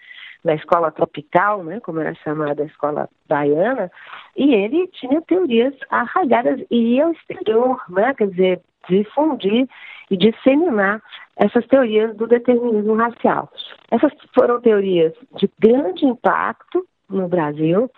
na 0.45 0.55
escola 0.55 0.91
tropical, 0.91 1.63
né? 1.63 1.81
Como 1.81 2.01
era 2.01 2.15
chamada 2.17 2.63
a 2.63 2.67
escola 2.67 3.09
baiana, 3.29 3.91
e 4.37 4.55
ele 4.55 4.89
tinha 4.89 5.23
teorias 5.23 5.75
arraigadas 5.91 6.61
e 6.71 6.97
ia 6.97 7.05
ao 7.05 7.13
exterior, 7.13 7.83
né? 7.89 8.15
Quer 8.15 8.29
dizer, 8.29 8.61
difundir 8.89 9.69
e 10.11 10.17
disseminar 10.17 11.01
essas 11.37 11.67
teorias 11.67 12.15
do 12.17 12.27
determinismo 12.27 12.95
racial. 12.95 13.51
Essas 13.91 14.13
foram 14.35 14.61
teorias 14.61 15.13
de 15.37 15.51
grande 15.59 16.05
impacto 16.05 16.87
no 17.09 17.29
Brasil, 17.29 17.91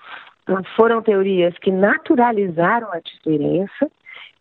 foram 0.76 1.02
teorias 1.02 1.56
que 1.58 1.70
naturalizaram 1.70 2.92
a 2.92 3.00
diferença. 3.00 3.90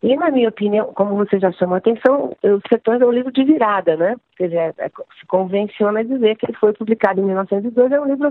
E, 0.04 0.14
na 0.16 0.30
minha 0.30 0.50
opinião, 0.50 0.92
como 0.92 1.16
você 1.16 1.40
já 1.40 1.50
chamou 1.52 1.76
a 1.76 1.78
atenção, 1.78 2.36
o 2.42 2.60
setor 2.68 3.00
é 3.00 3.06
um 3.06 3.10
livro 3.10 3.32
de 3.32 3.42
virada, 3.42 3.96
né? 3.96 4.16
Quer 4.36 4.48
dizer, 4.48 4.74
é, 4.76 4.90
se 5.18 5.26
convenciona 5.26 6.04
dizer 6.04 6.36
que 6.36 6.44
ele 6.44 6.58
foi 6.58 6.74
publicado 6.74 7.22
em 7.22 7.24
1902, 7.24 7.90
é 7.90 7.98
um 7.98 8.04
livro 8.04 8.30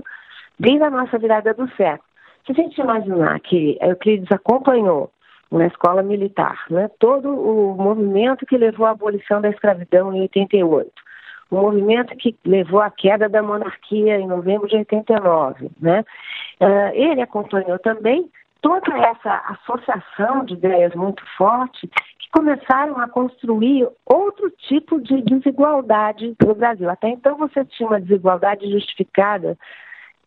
desde 0.56 0.84
a 0.84 0.90
nossa 0.90 1.18
virada 1.18 1.52
do 1.52 1.68
século. 1.70 2.08
Se 2.46 2.52
a 2.52 2.54
gente 2.54 2.80
imaginar 2.80 3.40
que 3.40 3.76
Euclides 3.80 4.30
acompanhou 4.30 5.10
na 5.50 5.66
escola 5.66 6.00
militar, 6.00 6.64
né, 6.70 6.88
todo 7.00 7.28
o 7.28 7.74
movimento 7.74 8.46
que 8.46 8.56
levou 8.56 8.86
à 8.86 8.90
abolição 8.90 9.40
da 9.40 9.50
escravidão 9.50 10.14
em 10.14 10.20
88, 10.20 10.92
o 11.50 11.56
movimento 11.56 12.14
que 12.16 12.36
levou 12.44 12.82
à 12.82 12.90
queda 12.90 13.28
da 13.28 13.42
monarquia 13.42 14.20
em 14.20 14.28
novembro 14.28 14.68
de 14.68 14.76
89. 14.76 15.70
Né? 15.80 16.04
Uh, 16.60 16.94
ele 16.94 17.20
acompanhou 17.20 17.80
também 17.80 18.30
toda 18.64 18.96
essa 18.96 19.42
associação 19.50 20.42
de 20.46 20.54
ideias 20.54 20.94
muito 20.94 21.22
forte 21.36 21.86
que 21.86 22.30
começaram 22.32 22.98
a 22.98 23.06
construir 23.06 23.86
outro 24.06 24.50
tipo 24.52 24.98
de 25.02 25.20
desigualdade 25.20 26.34
no 26.42 26.54
Brasil. 26.54 26.88
Até 26.88 27.10
então 27.10 27.36
você 27.36 27.62
tinha 27.66 27.86
uma 27.86 28.00
desigualdade 28.00 28.66
justificada 28.70 29.58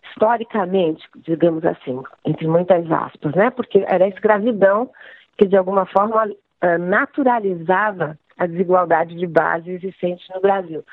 historicamente, 0.07 1.03
digamos 1.15 1.65
assim, 1.65 1.99
entre 2.23 2.47
muitas 2.47 2.89
aspas, 2.91 3.33
né? 3.33 3.49
Porque 3.49 3.83
era 3.87 4.05
a 4.05 4.09
escravidão 4.09 4.91
que 5.35 5.47
de 5.47 5.57
alguma 5.57 5.87
forma 5.87 6.31
ah, 6.61 6.77
naturalizava 6.77 8.19
a 8.37 8.45
desigualdade 8.45 9.15
de 9.15 9.25
base 9.25 9.71
existente 9.71 10.23
no 10.31 10.39
Brasil. 10.39 10.85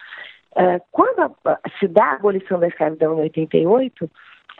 Uh, 0.56 0.80
quando 0.90 1.36
se 1.78 1.88
dá 1.88 2.04
a 2.04 2.14
abolição 2.14 2.58
da 2.58 2.68
escravidão 2.68 3.18
em 3.18 3.22
88, 3.22 4.10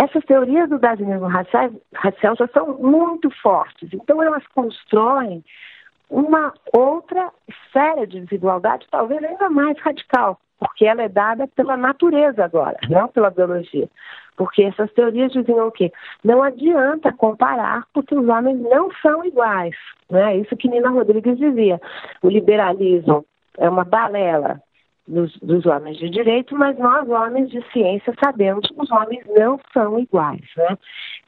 essas 0.00 0.24
teorias 0.24 0.68
do 0.68 0.78
darwinismo 0.78 1.26
racial, 1.26 2.36
já 2.36 2.48
são 2.48 2.78
muito 2.78 3.30
fortes. 3.40 3.88
Então, 3.92 4.22
elas 4.22 4.46
constroem 4.48 5.44
uma 6.10 6.52
outra 6.72 7.30
esfera 7.48 8.06
de 8.06 8.20
desigualdade, 8.20 8.86
talvez 8.90 9.22
ainda 9.22 9.48
mais 9.48 9.78
radical, 9.78 10.38
porque 10.58 10.84
ela 10.84 11.02
é 11.02 11.08
dada 11.08 11.46
pela 11.48 11.76
natureza 11.76 12.44
agora, 12.44 12.76
não 12.88 13.08
pela 13.08 13.30
biologia. 13.30 13.88
Porque 14.36 14.64
essas 14.64 14.92
teorias 14.92 15.32
diziam 15.32 15.68
o 15.68 15.72
quê? 15.72 15.92
Não 16.24 16.42
adianta 16.42 17.12
comparar, 17.12 17.84
porque 17.92 18.14
os 18.14 18.28
homens 18.28 18.60
não 18.62 18.90
são 19.00 19.24
iguais. 19.24 19.76
Né? 20.10 20.38
Isso 20.38 20.56
que 20.56 20.68
Nina 20.68 20.90
Rodrigues 20.90 21.38
dizia. 21.38 21.80
O 22.20 22.28
liberalismo 22.28 23.24
é 23.58 23.68
uma 23.68 23.84
balela. 23.84 24.60
Dos, 25.06 25.36
dos, 25.38 25.66
homens 25.66 25.98
de 25.98 26.08
direito, 26.08 26.56
mas 26.56 26.78
nós, 26.78 27.08
homens 27.08 27.50
de 27.50 27.62
ciência, 27.72 28.14
sabemos 28.22 28.66
que 28.66 28.80
os 28.80 28.90
homens 28.90 29.24
não 29.36 29.60
são 29.72 29.98
iguais. 29.98 30.44
Né? 30.56 30.78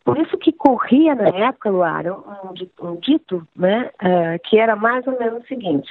Por 0.04 0.18
isso 0.18 0.36
que 0.38 0.52
corria 0.52 1.14
na 1.14 1.28
época, 1.28 1.70
Luara, 1.70 2.14
um, 2.14 2.54
um 2.82 2.96
dito 2.96 3.46
né, 3.54 3.90
uh, 4.02 4.48
que 4.48 4.58
era 4.58 4.74
mais 4.74 5.06
ou 5.06 5.18
menos 5.18 5.44
o 5.44 5.46
seguinte: 5.46 5.90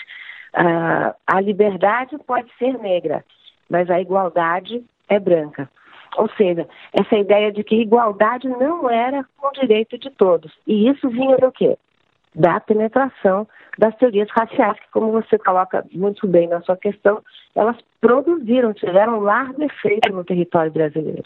uh, 0.56 1.14
a 1.28 1.42
liberdade 1.42 2.18
pode 2.26 2.52
ser 2.58 2.78
negra, 2.80 3.24
mas 3.70 3.90
a 3.90 4.02
igualdade 4.02 4.84
é 5.08 5.20
branca. 5.20 5.70
Ou 6.18 6.30
seja, 6.30 6.68
essa 6.94 7.16
ideia 7.18 7.52
de 7.52 7.64
que 7.64 7.76
igualdade 7.76 8.48
não 8.48 8.90
era 8.90 9.26
um 9.44 9.52
direito 9.52 9.98
de 9.98 10.10
todos. 10.10 10.52
E 10.66 10.88
isso 10.88 11.10
vinha 11.10 11.38
do 11.38 11.52
quê? 11.52 11.78
Da 12.36 12.60
penetração 12.60 13.48
das 13.78 13.96
teorias 13.98 14.30
raciais, 14.32 14.80
que, 14.80 14.92
como 14.92 15.12
você 15.12 15.38
coloca 15.38 15.86
muito 15.92 16.28
bem 16.28 16.48
na 16.48 16.62
sua 16.62 16.78
questão, 16.78 17.22
elas 17.56 17.78
produziram, 18.00 18.74
tiveram 18.74 19.20
um 19.20 19.22
largo 19.22 19.64
efeito 19.64 20.12
no 20.12 20.24
território 20.24 20.72
brasileiro. 20.72 21.24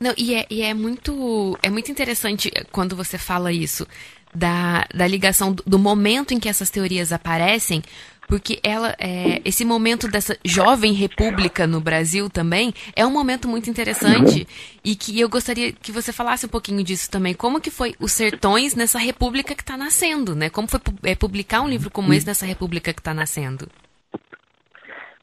Não, 0.00 0.12
e 0.16 0.34
é, 0.34 0.46
e 0.48 0.62
é 0.62 0.72
muito 0.74 1.58
é 1.62 1.68
muito 1.68 1.90
interessante 1.90 2.50
quando 2.70 2.94
você 2.94 3.18
fala 3.18 3.52
isso 3.52 3.86
da, 4.34 4.86
da 4.94 5.06
ligação 5.06 5.52
do, 5.52 5.62
do 5.66 5.78
momento 5.78 6.32
em 6.32 6.38
que 6.38 6.48
essas 6.48 6.70
teorias 6.70 7.12
aparecem 7.12 7.82
porque 8.28 8.60
ela 8.62 8.94
é, 8.98 9.40
esse 9.44 9.64
momento 9.64 10.06
dessa 10.06 10.36
jovem 10.44 10.92
república 10.92 11.66
no 11.66 11.80
Brasil 11.80 12.28
também 12.28 12.72
é 12.94 13.04
um 13.04 13.10
momento 13.10 13.48
muito 13.48 13.70
interessante 13.70 14.46
e 14.84 14.94
que 14.94 15.18
eu 15.18 15.28
gostaria 15.28 15.72
que 15.72 15.90
você 15.90 16.12
falasse 16.12 16.46
um 16.46 16.50
pouquinho 16.50 16.84
disso 16.84 17.10
também 17.10 17.34
como 17.34 17.60
que 17.60 17.70
foi 17.70 17.94
os 17.98 18.12
sertões 18.12 18.76
nessa 18.76 18.98
república 18.98 19.54
que 19.54 19.62
está 19.62 19.76
nascendo 19.76 20.36
né 20.36 20.50
como 20.50 20.68
foi 20.68 20.80
é, 21.04 21.16
publicar 21.16 21.62
um 21.62 21.68
livro 21.68 21.90
como 21.90 22.12
esse 22.12 22.26
nessa 22.26 22.44
república 22.44 22.92
que 22.92 23.00
está 23.00 23.14
nascendo 23.14 23.66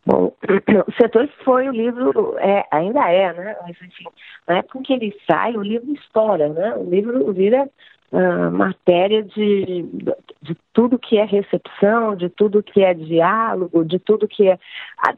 Bom, 0.05 0.31
o 0.87 0.91
Sertões 1.01 1.31
foi 1.43 1.67
o 1.67 1.71
livro, 1.71 2.37
é, 2.37 2.63
ainda 2.71 3.09
é, 3.09 3.33
né? 3.33 3.55
Mas, 3.63 3.75
enfim, 3.81 4.05
na 4.47 4.59
época 4.59 4.77
em 4.77 4.83
que 4.83 4.93
ele 4.93 5.17
sai, 5.25 5.57
o 5.57 5.63
livro 5.63 5.91
estoura, 5.93 6.47
né? 6.47 6.75
O 6.75 6.87
livro 6.87 7.33
vira 7.33 7.67
uh, 8.11 8.51
matéria 8.51 9.23
de, 9.23 9.83
de 10.41 10.55
tudo 10.73 10.99
que 10.99 11.17
é 11.17 11.25
recepção, 11.25 12.15
de 12.15 12.29
tudo 12.29 12.63
que 12.63 12.83
é 12.83 12.93
diálogo, 12.93 13.83
de 13.83 13.99
tudo 13.99 14.27
que 14.27 14.49
é. 14.49 14.57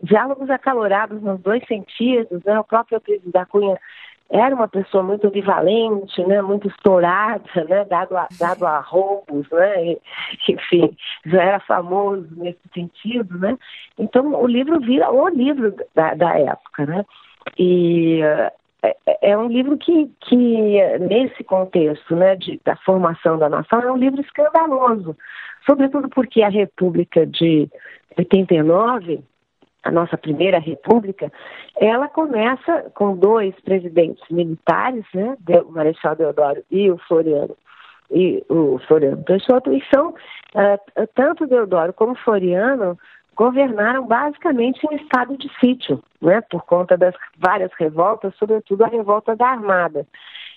diálogos 0.03 0.50
acalorados 0.50 1.22
nos 1.22 1.39
dois 1.41 1.65
sentidos, 1.67 2.44
né? 2.44 2.60
O 2.60 2.63
próprio 2.63 2.96
Euclides 2.98 3.32
da 3.32 3.46
Cunha 3.46 3.77
era 4.29 4.53
uma 4.53 4.67
pessoa 4.67 5.03
muito 5.03 5.27
ambivalente, 5.27 6.22
né, 6.25 6.41
muito 6.41 6.67
estourada, 6.67 7.63
né, 7.70 7.86
dado 7.86 8.17
a, 8.17 8.27
dado 8.38 8.65
a 8.65 8.79
roubos, 8.79 9.50
né, 9.50 9.86
e, 9.86 10.01
enfim, 10.50 10.96
já 11.25 11.41
era 11.41 11.60
famoso 11.62 12.27
nesse 12.36 12.60
sentido, 12.74 13.38
né. 13.38 13.58
Então 13.98 14.34
o 14.36 14.46
livro 14.46 14.79
vira 14.82 15.10
o 15.12 15.29
livro 15.29 15.74
da, 15.96 16.13
da 16.13 16.38
época, 16.38 16.86
né. 16.86 17.06
E 17.58 18.20
é, 19.22 19.38
um 19.38 19.48
livro 19.48 19.77
que, 19.77 20.12
que, 20.22 20.98
nesse 21.00 21.44
contexto 21.44 22.15
né, 22.15 22.36
de, 22.36 22.60
da 22.63 22.75
formação 22.77 23.38
da 23.38 23.50
nação, 23.50 23.82
é 23.82 23.91
um 23.91 23.98
livro 23.98 24.22
escandaloso, 24.22 25.15
sobretudo 25.65 26.10
porque 26.10 26.41
a 26.41 26.50
República 26.50 27.25
de 27.25 27.70
89, 28.17 29.22
a 29.84 29.91
nossa 29.91 30.17
primeira 30.17 30.60
República, 30.60 31.32
ela 31.79 32.08
começa 32.08 32.91
com 32.94 33.15
dois 33.15 33.56
presidentes 33.62 34.24
militares, 34.29 35.06
né, 35.13 35.38
o 35.65 35.72
Marechal 35.72 36.15
Deodoro 36.15 36.63
e 36.70 36.91
o 36.91 36.98
Floriano, 36.98 37.56
e 38.12 38.44
o 38.50 38.79
Floriano 38.88 39.24
Peixoto, 39.24 39.74
e 39.74 39.84
são, 39.94 40.10
uh, 40.10 41.08
tanto 41.13 41.48
Deodoro 41.48 41.94
como 41.94 42.15
Floriano, 42.15 42.98
governaram 43.38 44.06
basicamente 44.06 44.84
em 44.91 44.96
estado 44.96 45.38
de 45.38 45.48
sítio, 45.60 46.03
né, 46.20 46.41
por 46.41 46.63
conta 46.65 46.98
das 46.98 47.15
várias 47.38 47.72
revoltas, 47.79 48.36
sobretudo 48.36 48.84
a 48.84 48.88
revolta 48.88 49.36
da 49.36 49.48
Armada. 49.48 50.06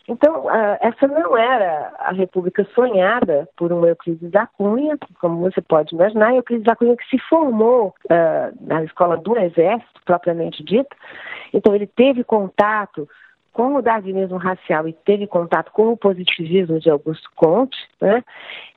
Então, 0.08 0.46
uh, 0.46 0.78
essa 0.80 1.06
não 1.06 1.36
era 1.36 1.92
a 2.00 2.10
república 2.10 2.66
sonhada 2.74 3.46
por 3.56 3.70
um 3.72 3.86
Euclides 3.86 4.30
da 4.30 4.46
Cunha, 4.46 4.98
como 5.20 5.38
você 5.40 5.60
pode 5.60 5.94
imaginar, 5.94 6.34
Euclides 6.34 6.64
da 6.64 6.74
Cunha 6.74 6.96
que 6.96 7.08
se 7.08 7.18
formou 7.28 7.94
uh, 8.06 8.66
na 8.66 8.82
escola 8.82 9.18
do 9.18 9.38
Exército, 9.38 10.00
propriamente 10.04 10.64
dita, 10.64 10.96
então 11.52 11.74
ele 11.74 11.86
teve 11.86 12.24
contato 12.24 13.06
com 13.52 13.74
o 13.74 13.82
darwinismo 13.82 14.36
racial 14.36 14.86
e 14.86 14.92
teve 14.92 15.26
contato 15.26 15.72
com 15.72 15.92
o 15.92 15.96
positivismo 15.96 16.78
de 16.78 16.88
Augusto 16.88 17.28
Comte, 17.34 17.76
né? 18.00 18.22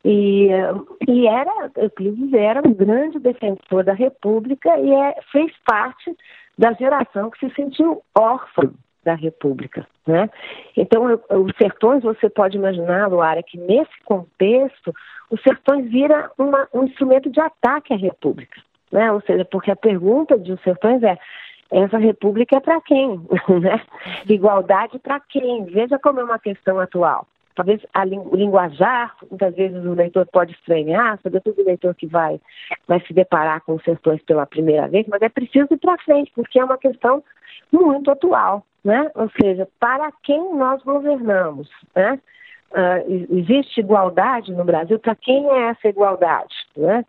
E, 0.03 0.49
e 1.07 1.27
era, 1.27 1.71
Euclides 1.77 2.33
era 2.33 2.61
um 2.67 2.73
grande 2.73 3.19
defensor 3.19 3.83
da 3.83 3.93
República 3.93 4.77
e 4.79 4.91
é, 4.91 5.15
fez 5.31 5.51
parte 5.65 6.15
da 6.57 6.73
geração 6.73 7.29
que 7.29 7.39
se 7.39 7.55
sentiu 7.55 8.01
órfã 8.17 8.71
da 9.03 9.15
República, 9.15 9.85
né? 10.07 10.29
Então, 10.77 11.19
os 11.29 11.55
sertões, 11.57 12.03
você 12.03 12.29
pode 12.29 12.57
imaginar, 12.57 13.09
Luara, 13.09 13.43
que 13.43 13.57
nesse 13.57 13.91
contexto, 14.05 14.93
os 15.29 15.41
sertões 15.41 15.89
vira 15.89 16.31
uma, 16.37 16.67
um 16.73 16.83
instrumento 16.83 17.29
de 17.29 17.39
ataque 17.39 17.93
à 17.93 17.97
República, 17.97 18.61
né? 18.91 19.11
Ou 19.11 19.21
seja, 19.21 19.45
porque 19.45 19.71
a 19.71 19.75
pergunta 19.75 20.37
de 20.37 20.53
os 20.53 20.61
sertões 20.61 21.03
é 21.03 21.17
essa 21.71 21.97
república 21.97 22.57
é 22.57 22.59
para 22.59 22.81
quem? 22.81 23.21
Né? 23.61 23.81
Igualdade 24.27 24.99
para 24.99 25.19
quem? 25.19 25.65
Veja 25.65 25.97
como 25.99 26.19
é 26.19 26.23
uma 26.23 26.39
questão 26.39 26.79
atual. 26.79 27.27
Talvez 27.55 27.81
a 27.93 28.03
linguajar, 28.03 29.15
muitas 29.29 29.55
vezes 29.55 29.85
o 29.85 29.93
leitor 29.93 30.25
pode 30.31 30.53
estranhar, 30.53 31.19
sobretudo 31.21 31.61
o 31.61 31.65
leitor 31.65 31.93
que 31.93 32.07
vai, 32.07 32.41
vai 32.87 32.99
se 33.01 33.13
deparar 33.13 33.61
com 33.61 33.75
os 33.75 33.83
sertões 33.83 34.23
pela 34.23 34.45
primeira 34.45 34.87
vez, 34.87 35.05
mas 35.07 35.21
é 35.21 35.29
preciso 35.29 35.67
ir 35.71 35.77
para 35.77 35.97
frente, 35.99 36.31
porque 36.35 36.59
é 36.59 36.63
uma 36.63 36.77
questão 36.77 37.23
muito 37.71 38.09
atual. 38.09 38.65
Né? 38.83 39.09
Ou 39.15 39.29
seja, 39.39 39.67
para 39.79 40.11
quem 40.23 40.55
nós 40.55 40.81
governamos? 40.83 41.69
Né? 41.95 42.19
Uh, 42.71 43.37
existe 43.37 43.79
igualdade 43.79 44.51
no 44.51 44.65
Brasil? 44.65 44.99
Para 44.99 45.15
quem 45.15 45.47
é 45.49 45.69
essa 45.69 45.87
igualdade? 45.87 46.55
Né? 46.75 47.05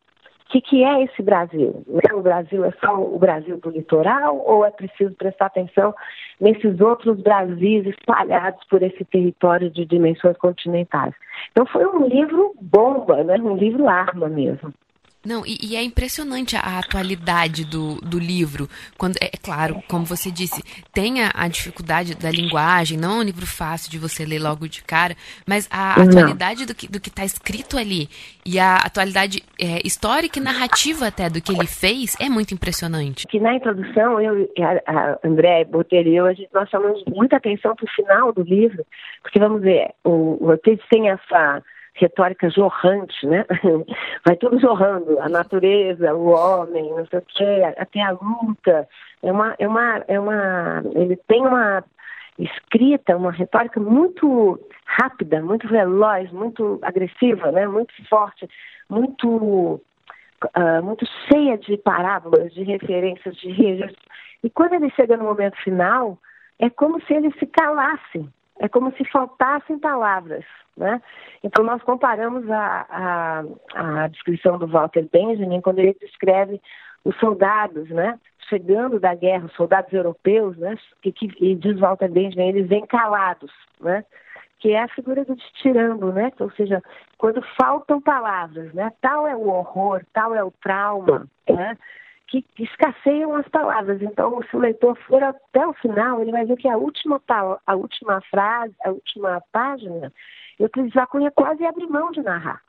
Que, 0.55 0.61
que 0.61 0.85
é 0.85 1.03
esse 1.03 1.21
Brasil? 1.21 1.85
O 2.12 2.21
Brasil 2.23 2.64
é 2.64 2.71
só 2.81 2.95
o 2.95 3.19
Brasil 3.19 3.57
do 3.57 3.71
litoral 3.71 4.40
ou 4.47 4.64
é 4.64 4.71
preciso 4.71 5.12
prestar 5.17 5.47
atenção 5.47 5.93
nesses 6.40 6.81
outros 6.81 7.21
Brasis 7.21 7.85
espalhados 7.85 8.62
por 8.71 8.81
esse 8.81 9.05
território 9.05 9.69
de 9.69 9.85
dimensões 9.85 10.37
continentais? 10.37 11.12
Então 11.51 11.67
foi 11.67 11.85
um 11.85 12.07
livro 12.07 12.55
bomba, 12.61 13.25
né? 13.25 13.37
um 13.38 13.57
livro 13.57 13.88
arma 13.88 14.29
mesmo. 14.29 14.73
Não, 15.25 15.45
e, 15.47 15.57
e, 15.63 15.77
é 15.77 15.83
impressionante 15.83 16.57
a, 16.57 16.61
a, 16.61 16.79
atualidade 16.79 17.65
do, 17.65 17.97
do 18.01 18.19
livro. 18.19 18.69
Quando 18.99 19.17
é, 19.17 19.27
é 19.27 19.37
claro, 19.43 19.83
como 19.89 20.05
você 20.05 20.31
disse, 20.31 20.63
tem 20.93 21.23
a, 21.23 21.31
a, 21.35 21.49
dificuldade 21.49 22.15
da 22.15 22.31
linguagem, 22.31 22.99
não 22.99 23.17
é 23.17 23.21
um 23.21 23.23
livro 23.23 23.47
fácil 23.47 23.91
de 23.91 23.99
você 23.99 24.25
ler 24.25 24.41
logo 24.41 24.69
de 24.69 24.83
cara, 24.83 25.17
mas 25.47 25.69
a 25.71 25.99
não. 25.99 26.07
atualidade 26.07 26.67
do 26.67 26.75
que 26.75 26.87
do 26.87 26.99
está 26.99 27.25
escrito 27.25 27.79
ali 27.79 28.09
e 28.45 28.59
a 28.59 28.77
atualidade 28.77 29.43
é, 29.59 29.81
histórica 29.85 30.39
e 30.39 30.43
narrativa 30.43 31.07
até 31.07 31.31
do 31.31 31.41
que 31.41 31.53
ele 31.53 31.67
fez 31.67 32.17
é 32.21 32.29
muito 32.29 32.53
impressionante. 32.53 33.27
Que 33.27 33.41
na 33.41 33.55
introdução, 33.55 34.21
eu, 34.21 34.51
a, 34.59 34.93
a 34.93 35.19
André 35.25 35.65
Botelho 35.65 36.11
e 36.11 36.17
eu, 36.17 36.27
a 36.27 36.33
gente, 36.33 36.49
nós 36.53 36.69
chamamos 36.69 37.03
muita 37.07 37.37
atenção 37.37 37.75
para 37.75 37.85
o 37.85 37.95
final 37.95 38.33
do 38.33 38.43
livro, 38.43 38.85
porque 39.23 39.39
vamos 39.39 39.63
ver, 39.63 39.91
o, 40.03 40.51
o 40.51 40.59
texto 40.59 40.85
tem 40.91 41.09
essa 41.09 41.63
retórica 41.95 42.51
jorrante, 42.51 43.27
né? 43.27 43.45
Vai 44.27 44.37
tudo 44.37 44.59
jorrando, 44.61 45.19
a 45.21 45.29
natureza, 45.29 46.15
o 46.15 46.29
homem, 46.29 46.91
não 46.91 47.07
sei 47.07 47.19
o 47.19 47.23
quê, 47.23 47.75
até 47.77 48.03
a 48.03 48.11
luta. 48.11 48.89
É 49.23 49.33
uma, 49.33 49.55
é 49.59 49.69
uma, 49.69 50.05
é 50.09 50.21
uma, 50.21 50.83
ele 50.95 51.17
tem 51.29 51.47
uma 51.47 51.85
escrita, 52.39 53.17
uma 53.17 53.31
retórica 53.31 53.79
muito 53.79 54.59
rápida, 54.85 55.41
muito 55.41 55.69
veloz, 55.69 56.31
muito 56.33 56.79
agressiva, 56.83 57.53
né? 57.53 57.67
Muito 57.67 57.93
forte, 58.09 58.49
muito, 58.91 59.81
uh, 60.57 60.83
muito 60.83 61.07
cheia 61.29 61.57
de 61.57 61.77
parábolas, 61.77 62.53
de 62.53 62.65
referências, 62.65 63.37
de 63.37 63.51
registros. 63.51 64.05
E 64.43 64.51
quando 64.51 64.75
ele 64.75 64.91
chega 64.91 65.17
no 65.17 65.25
momento 65.25 65.57
final, 65.63 66.19
é 66.59 66.69
como 66.69 67.01
se 67.03 67.15
ele 67.15 67.33
se 67.39 67.47
calasse, 67.47 68.29
é 68.61 68.69
como 68.69 68.93
se 68.97 69.05
faltassem 69.11 69.79
palavras. 69.79 70.45
Né? 70.77 71.01
Então, 71.43 71.64
nós 71.64 71.83
comparamos 71.83 72.51
a, 72.51 72.87
a, 72.90 73.45
a 74.05 74.09
descrição 74.09 74.59
do 74.59 74.67
Walter 74.67 75.09
Benjamin 75.12 75.61
quando 75.61 75.79
ele 75.79 75.97
descreve 76.01 76.61
os 77.05 77.17
soldados, 77.19 77.88
né, 77.90 78.19
chegando 78.49 78.99
da 78.99 79.14
guerra, 79.14 79.45
os 79.45 79.53
soldados 79.53 79.93
europeus, 79.93 80.57
né, 80.57 80.77
que, 81.03 81.12
que, 81.12 81.31
e 81.38 81.55
diz 81.55 81.79
Walter 81.79 82.11
Benjamin, 82.11 82.49
eles 82.49 82.67
vêm 82.67 82.87
calados, 82.87 83.53
né, 83.79 84.05
que 84.59 84.73
é 84.73 84.83
a 84.83 84.88
figura 84.88 85.25
do 85.25 85.37
tirando, 85.62 86.12
né, 86.12 86.33
ou 86.40 86.51
seja, 86.53 86.83
quando 87.19 87.43
faltam 87.59 88.01
palavras, 88.01 88.73
né, 88.73 88.90
tal 89.03 89.27
é 89.27 89.37
o 89.37 89.49
horror, 89.49 90.03
tal 90.14 90.35
é 90.35 90.43
o 90.43 90.51
trauma, 90.51 91.29
né, 91.49 91.77
que 92.27 92.45
escasseiam 92.59 93.37
as 93.37 93.47
palavras. 93.49 94.01
Então, 94.03 94.41
se 94.43 94.57
o 94.57 94.61
leitor 94.61 94.97
for 95.07 95.23
até 95.23 95.67
o 95.67 95.75
final, 95.75 96.21
ele 96.21 96.33
vai 96.33 96.45
ver 96.45 96.57
que 96.57 96.69
a 96.69 96.77
última, 96.77 97.21
a 97.67 97.75
última 97.75 98.21
frase, 98.23 98.75
a 98.85 98.91
última 98.91 99.43
página, 99.53 100.13
Euclides 100.59 100.95
da 100.95 101.07
Cunha 101.07 101.31
quase 101.31 101.65
abre 101.65 101.87
mão 101.87 102.11
de 102.11 102.23
narrar, 102.23 102.63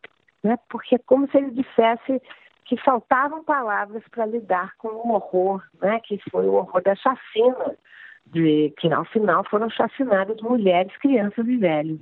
né? 0.43 0.57
porque 0.69 0.95
é 0.95 0.99
como 0.99 1.29
se 1.29 1.37
ele 1.37 1.51
dissesse 1.51 2.21
que 2.65 2.77
faltavam 2.77 3.43
palavras 3.43 4.03
para 4.09 4.25
lidar 4.25 4.75
com 4.77 4.87
o 4.87 5.13
horror, 5.13 5.63
né, 5.79 5.99
que 6.03 6.19
foi 6.31 6.47
o 6.47 6.53
horror 6.53 6.81
da 6.81 6.95
chacina, 6.95 7.75
de 8.25 8.73
que 8.79 8.91
ao 8.91 9.05
final 9.05 9.43
foram 9.47 9.69
chacinadas 9.69 10.41
mulheres, 10.41 10.95
crianças 10.97 11.47
e 11.47 11.57
velhos. 11.57 11.99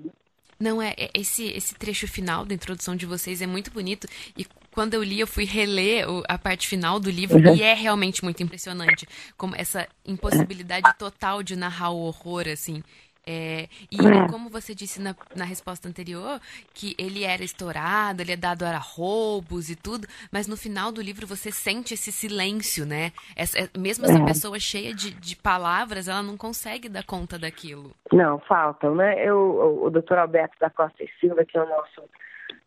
Não, 0.64 0.82
é, 0.82 0.94
é, 0.98 1.10
esse, 1.14 1.44
esse 1.48 1.76
trecho 1.76 2.08
final 2.08 2.46
da 2.46 2.56
introdução 2.56 2.96
de 2.96 3.06
vocês 3.06 3.42
é 3.42 3.46
muito 3.46 3.70
bonito. 3.70 4.08
E 4.38 4.48
quando 4.72 4.94
eu 4.94 5.04
li, 5.04 5.20
eu 5.20 5.28
fui 5.28 5.44
reler 5.44 6.06
a 6.26 6.38
parte 6.38 6.70
final 6.70 7.02
do 7.02 7.10
livro 7.10 7.38
uhum. 7.38 7.54
e 7.54 7.62
é 7.62 7.74
realmente 7.74 8.24
muito 8.24 8.42
impressionante. 8.42 9.06
Como 9.36 9.54
essa 9.58 9.86
impossibilidade 10.06 10.90
total 10.98 11.44
de 11.44 11.58
narrar 11.58 11.90
o 11.90 12.06
horror, 12.06 12.48
assim. 12.48 12.82
É, 13.26 13.68
e 13.90 14.06
é. 14.06 14.28
como 14.30 14.50
você 14.50 14.76
disse 14.76 15.02
na, 15.02 15.16
na 15.36 15.46
resposta 15.46 15.88
anterior, 15.88 16.42
que 16.74 16.94
ele 16.98 17.24
era 17.24 17.44
estourado, 17.44 18.22
ele 18.22 18.34
é 18.34 18.38
dado 18.38 18.64
a 18.64 18.78
roubos 18.78 19.70
e 19.70 19.76
tudo, 19.76 20.06
mas 20.32 20.48
no 20.48 20.58
final 20.58 20.92
do 20.92 21.02
livro 21.02 21.26
você 21.26 21.50
sente 21.52 21.94
esse 21.94 22.12
silêncio, 22.12 22.86
né? 22.86 23.12
Essa, 23.36 23.60
é, 23.60 23.70
mesmo 23.78 24.06
essa 24.06 24.20
é. 24.20 24.26
pessoa 24.26 24.60
cheia 24.60 24.94
de, 24.94 25.14
de 25.14 25.36
palavras, 25.38 26.08
ela 26.08 26.22
não 26.22 26.36
consegue 26.36 26.90
dar 26.90 27.06
conta 27.06 27.40
daquilo. 27.40 27.92
Não, 28.12 28.40
faltam, 28.40 28.96
né? 28.96 29.26
Eu, 29.26 29.38
o, 29.38 29.86
o 29.86 29.90
doutor 29.90 30.18
Alberto 30.18 30.58
da 30.60 30.70
Costa 30.70 31.04
e 31.04 31.10
Silva, 31.20 31.46
que 31.46 31.58
é 31.58 31.64
o 31.64 31.70
nosso 31.70 32.04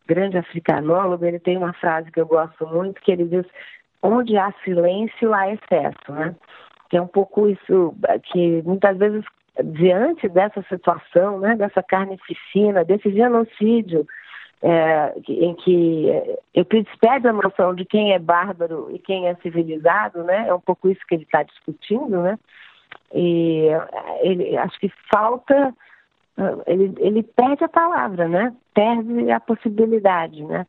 grande 0.07 0.37
africanólogo, 0.37 1.23
ele 1.25 1.39
tem 1.39 1.57
uma 1.57 1.73
frase 1.73 2.11
que 2.11 2.19
eu 2.19 2.25
gosto 2.25 2.65
muito, 2.65 3.01
que 3.01 3.11
ele 3.11 3.25
diz, 3.25 3.45
onde 4.01 4.37
há 4.37 4.51
silêncio, 4.63 5.33
há 5.33 5.53
excesso, 5.53 6.11
né? 6.11 6.35
Que 6.89 6.97
é 6.97 7.01
um 7.01 7.07
pouco 7.07 7.47
isso 7.47 7.93
que 8.31 8.63
muitas 8.63 8.97
vezes 8.97 9.23
diante 9.63 10.27
dessa 10.29 10.61
situação, 10.63 11.39
né, 11.39 11.55
dessa 11.55 11.81
carnificina, 11.81 12.83
desse 12.83 13.11
genocídio, 13.11 14.05
é, 14.61 15.13
em 15.27 15.53
que 15.55 16.07
Euclides 16.53 16.93
pede 16.99 17.27
a 17.27 17.33
noção 17.33 17.75
de 17.75 17.85
quem 17.85 18.13
é 18.13 18.19
bárbaro 18.19 18.89
e 18.91 18.97
quem 18.97 19.27
é 19.27 19.35
civilizado, 19.35 20.23
né? 20.23 20.47
É 20.47 20.53
um 20.53 20.59
pouco 20.59 20.89
isso 20.89 21.01
que 21.07 21.15
ele 21.15 21.23
está 21.23 21.43
discutindo, 21.43 22.21
né? 22.21 22.39
E 23.13 23.67
ele, 24.21 24.57
acho 24.57 24.79
que 24.79 24.91
falta, 25.11 25.73
ele, 26.65 26.93
ele 26.97 27.23
perde 27.23 27.63
a 27.63 27.69
palavra, 27.69 28.27
né? 28.27 28.53
Perde 28.73 29.29
a 29.29 29.39
possibilidade, 29.39 30.43
né? 30.43 30.65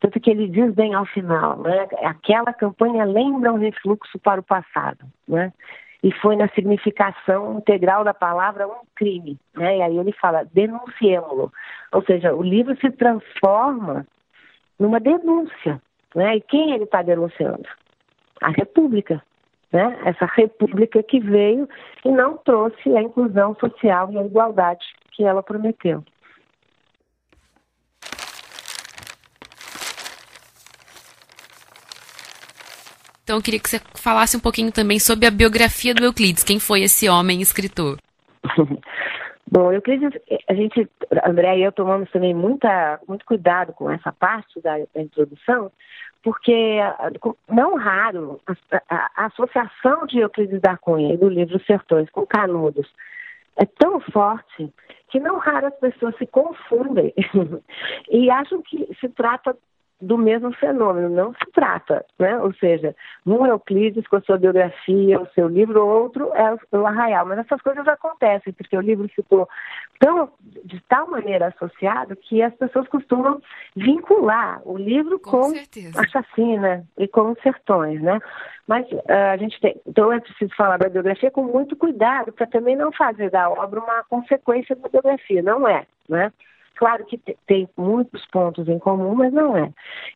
Tanto 0.00 0.20
que 0.20 0.30
ele 0.30 0.48
diz 0.48 0.74
bem 0.74 0.94
ao 0.94 1.06
final, 1.06 1.58
né? 1.58 1.88
Aquela 2.02 2.52
campanha 2.52 3.04
lembra 3.04 3.52
um 3.52 3.58
refluxo 3.58 4.18
para 4.18 4.40
o 4.40 4.44
passado, 4.44 5.04
né? 5.26 5.52
E 6.02 6.12
foi 6.12 6.36
na 6.36 6.48
significação 6.48 7.58
integral 7.58 8.04
da 8.04 8.14
palavra 8.14 8.66
um 8.66 8.80
crime. 8.94 9.38
Né? 9.54 9.78
E 9.78 9.82
aí 9.82 9.98
ele 9.98 10.12
fala, 10.12 10.44
denunciemo-lo. 10.52 11.52
Ou 11.92 12.02
seja, 12.04 12.34
o 12.34 12.42
livro 12.42 12.76
se 12.80 12.90
transforma 12.90 14.06
numa 14.78 14.98
denúncia. 14.98 15.80
Né? 16.14 16.36
E 16.36 16.40
quem 16.40 16.72
ele 16.72 16.84
está 16.84 17.02
denunciando? 17.02 17.68
A 18.40 18.48
República. 18.48 19.22
Né? 19.72 19.98
Essa 20.04 20.24
República 20.24 21.02
que 21.02 21.20
veio 21.20 21.68
e 22.04 22.10
não 22.10 22.36
trouxe 22.38 22.96
a 22.96 23.02
inclusão 23.02 23.54
social 23.56 24.10
e 24.10 24.18
a 24.18 24.24
igualdade 24.24 24.84
que 25.12 25.24
ela 25.24 25.42
prometeu. 25.42 26.02
Então 33.30 33.38
eu 33.38 33.44
queria 33.44 33.60
que 33.60 33.70
você 33.70 33.78
falasse 33.94 34.36
um 34.36 34.40
pouquinho 34.40 34.72
também 34.72 34.98
sobre 34.98 35.24
a 35.24 35.30
biografia 35.30 35.94
do 35.94 36.04
Euclides. 36.04 36.42
Quem 36.42 36.58
foi 36.58 36.80
esse 36.80 37.08
homem 37.08 37.40
escritor? 37.40 37.96
Bom, 39.46 39.72
Euclides, 39.72 40.20
a 40.48 40.54
gente, 40.54 40.90
André 41.24 41.58
e 41.58 41.62
eu 41.62 41.70
tomamos 41.70 42.10
também 42.10 42.34
muita, 42.34 42.98
muito 43.06 43.24
cuidado 43.24 43.72
com 43.72 43.88
essa 43.88 44.10
parte 44.10 44.60
da, 44.60 44.78
da 44.92 45.00
introdução, 45.00 45.70
porque 46.24 46.80
não 47.48 47.76
raro 47.76 48.40
a, 48.48 48.52
a, 48.88 49.10
a, 49.16 49.26
associação 49.26 50.06
de 50.06 50.18
Euclides 50.18 50.60
da 50.60 50.76
Cunha 50.76 51.14
e 51.14 51.16
do 51.16 51.28
livro 51.28 51.64
Sertões 51.66 52.10
com 52.10 52.26
Canudos 52.26 52.92
é 53.56 53.64
tão 53.64 54.00
forte 54.00 54.72
que 55.08 55.20
não 55.20 55.38
raro 55.38 55.68
as 55.68 55.78
pessoas 55.78 56.16
se 56.16 56.26
confundem 56.26 57.14
e 58.10 58.28
acham 58.28 58.60
que 58.60 58.88
se 58.98 59.08
trata 59.08 59.56
do 60.00 60.16
mesmo 60.16 60.52
fenômeno, 60.52 61.08
não 61.08 61.32
se 61.34 61.50
trata, 61.52 62.04
né? 62.18 62.38
Ou 62.38 62.52
seja, 62.54 62.94
um 63.26 63.44
é 63.44 63.50
Euclides 63.50 64.06
com 64.06 64.16
a 64.16 64.20
sua 64.22 64.38
biografia, 64.38 65.20
o 65.20 65.28
seu 65.34 65.46
livro, 65.48 65.86
outro 65.86 66.32
é 66.34 66.56
o 66.76 66.86
Arraial. 66.86 67.26
Mas 67.26 67.40
essas 67.40 67.60
coisas 67.60 67.86
acontecem, 67.86 68.52
porque 68.52 68.76
o 68.76 68.80
livro 68.80 69.08
ficou 69.08 69.48
tão, 69.98 70.30
de 70.64 70.80
tal 70.88 71.10
maneira 71.10 71.48
associado 71.48 72.16
que 72.16 72.42
as 72.42 72.54
pessoas 72.54 72.88
costumam 72.88 73.40
vincular 73.76 74.62
o 74.64 74.76
livro 74.76 75.18
com, 75.18 75.52
com 75.52 76.00
a 76.00 76.08
chacina 76.08 76.84
e 76.96 77.06
com 77.06 77.32
os 77.32 77.38
sertões, 77.42 78.00
né? 78.00 78.18
Mas 78.66 78.90
uh, 78.90 79.02
a 79.32 79.36
gente 79.36 79.60
tem, 79.60 79.80
então 79.86 80.12
é 80.12 80.20
preciso 80.20 80.54
falar 80.54 80.78
da 80.78 80.88
biografia 80.88 81.30
com 81.30 81.42
muito 81.42 81.76
cuidado 81.76 82.32
para 82.32 82.46
também 82.46 82.76
não 82.76 82.92
fazer 82.92 83.30
da 83.30 83.50
obra 83.50 83.80
uma 83.80 84.04
consequência 84.04 84.76
da 84.76 84.88
biografia, 84.88 85.42
não 85.42 85.68
é, 85.68 85.84
né? 86.08 86.32
Claro 86.76 87.04
que 87.04 87.18
tem 87.46 87.68
muitos 87.76 88.24
pontos 88.26 88.68
em 88.68 88.78
comum, 88.78 89.14
mas 89.14 89.32
não 89.32 89.56
é. 89.56 89.70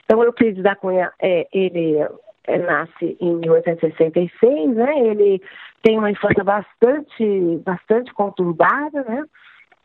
Então, 0.04 0.22
Euclides 0.22 0.62
da 0.62 0.74
Cunha, 0.74 1.12
é, 1.20 1.46
ele 1.52 1.98
é, 2.46 2.58
nasce 2.58 3.16
em 3.20 3.34
1866, 3.36 4.74
né? 4.74 4.98
Ele 4.98 5.42
tem 5.82 5.98
uma 5.98 6.10
infância 6.10 6.42
bastante, 6.42 7.58
bastante 7.64 8.12
conturbada, 8.14 9.04
né? 9.04 9.24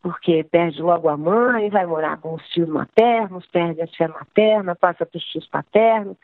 Porque 0.02 0.46
perde 0.46 0.82
logo 0.82 1.10
a 1.10 1.18
mãe, 1.18 1.70
vai 1.70 1.86
morar 1.86 2.18
com 2.22 2.36
os 2.36 2.48
tios 2.50 2.70
maternos, 2.70 3.46
perde 3.48 3.82
a 3.82 3.88
tia 3.88 4.08
materna, 4.08 4.76
passa 4.76 5.06
para 5.06 5.18
os 5.18 5.26
tios 5.26 5.46
paternos. 5.48 6.16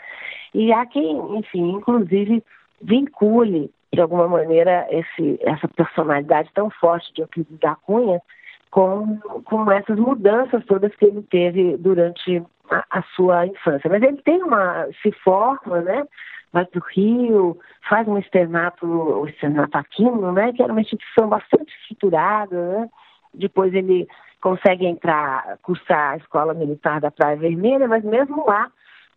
E 0.54 0.72
há 0.72 0.86
quem, 0.86 1.18
enfim, 1.38 1.72
inclusive 1.72 2.42
vincule 2.82 3.70
de 3.94 4.02
alguma 4.02 4.28
maneira 4.28 4.88
esse, 4.90 5.40
essa 5.42 5.68
personalidade 5.68 6.50
tão 6.54 6.70
forte 6.70 7.14
de 7.14 7.22
Euclides 7.22 7.60
da 7.60 7.76
Cunha 7.76 8.22
com, 8.76 9.18
com 9.46 9.72
essas 9.72 9.98
mudanças 9.98 10.66
todas 10.66 10.94
que 10.98 11.06
ele 11.06 11.24
teve 11.24 11.78
durante 11.78 12.44
a, 12.70 12.86
a 12.90 13.02
sua 13.16 13.48
infância. 13.48 13.90
Mas 13.90 14.04
ele 14.04 14.18
tem 14.18 14.44
uma, 14.44 14.90
se 15.02 15.14
forma, 15.24 15.80
né? 15.80 16.06
vai 16.52 16.66
para 16.66 16.80
o 16.80 16.84
Rio, 16.94 17.58
faz 17.88 18.06
um 18.06 18.18
externato, 18.18 18.86
o 18.86 19.26
externato 19.28 19.78
Aquino, 19.78 20.32
né, 20.34 20.52
que 20.52 20.62
era 20.62 20.74
uma 20.74 20.82
instituição 20.82 21.28
bastante 21.28 21.74
estruturada, 21.82 22.56
né? 22.56 22.90
Depois 23.34 23.74
ele 23.74 24.08
consegue 24.42 24.86
entrar, 24.86 25.58
cursar 25.62 26.14
a 26.14 26.18
Escola 26.18 26.54
Militar 26.54 27.02
da 27.02 27.12
Praia 27.12 27.36
Vermelha, 27.36 27.88
mas 27.88 28.04
mesmo 28.04 28.46
lá, 28.46 28.70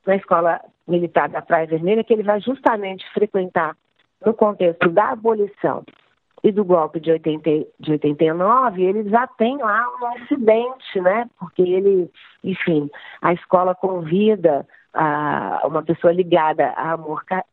na 0.07 0.17
Escola 0.17 0.61
Militar 0.87 1.29
da 1.29 1.43
Praia 1.43 1.67
Vermelha, 1.67 2.03
que 2.03 2.13
ele 2.13 2.25
vai 2.25 2.41
justamente 2.41 3.05
frequentar 3.13 3.77
no 4.25 4.35
contexto 4.35 4.89
da 4.89 5.11
abolição 5.11 5.85
e 6.43 6.53
do 6.53 6.65
golpe 6.65 7.01
de, 7.01 7.11
80, 7.11 7.51
de 7.81 7.93
89, 7.93 8.83
ele 8.83 9.09
já 9.09 9.27
tem 9.27 9.57
lá 9.59 9.87
um 10.01 10.23
incidente, 10.23 11.01
né? 11.01 11.29
Porque 11.39 11.63
ele, 11.63 12.11
enfim, 12.45 12.91
a 13.21 13.33
escola 13.33 13.75
convida 13.75 14.67
a, 14.95 15.63
uma 15.65 15.83
pessoa 15.83 16.13
ligada 16.13 16.69
à, 16.77 16.97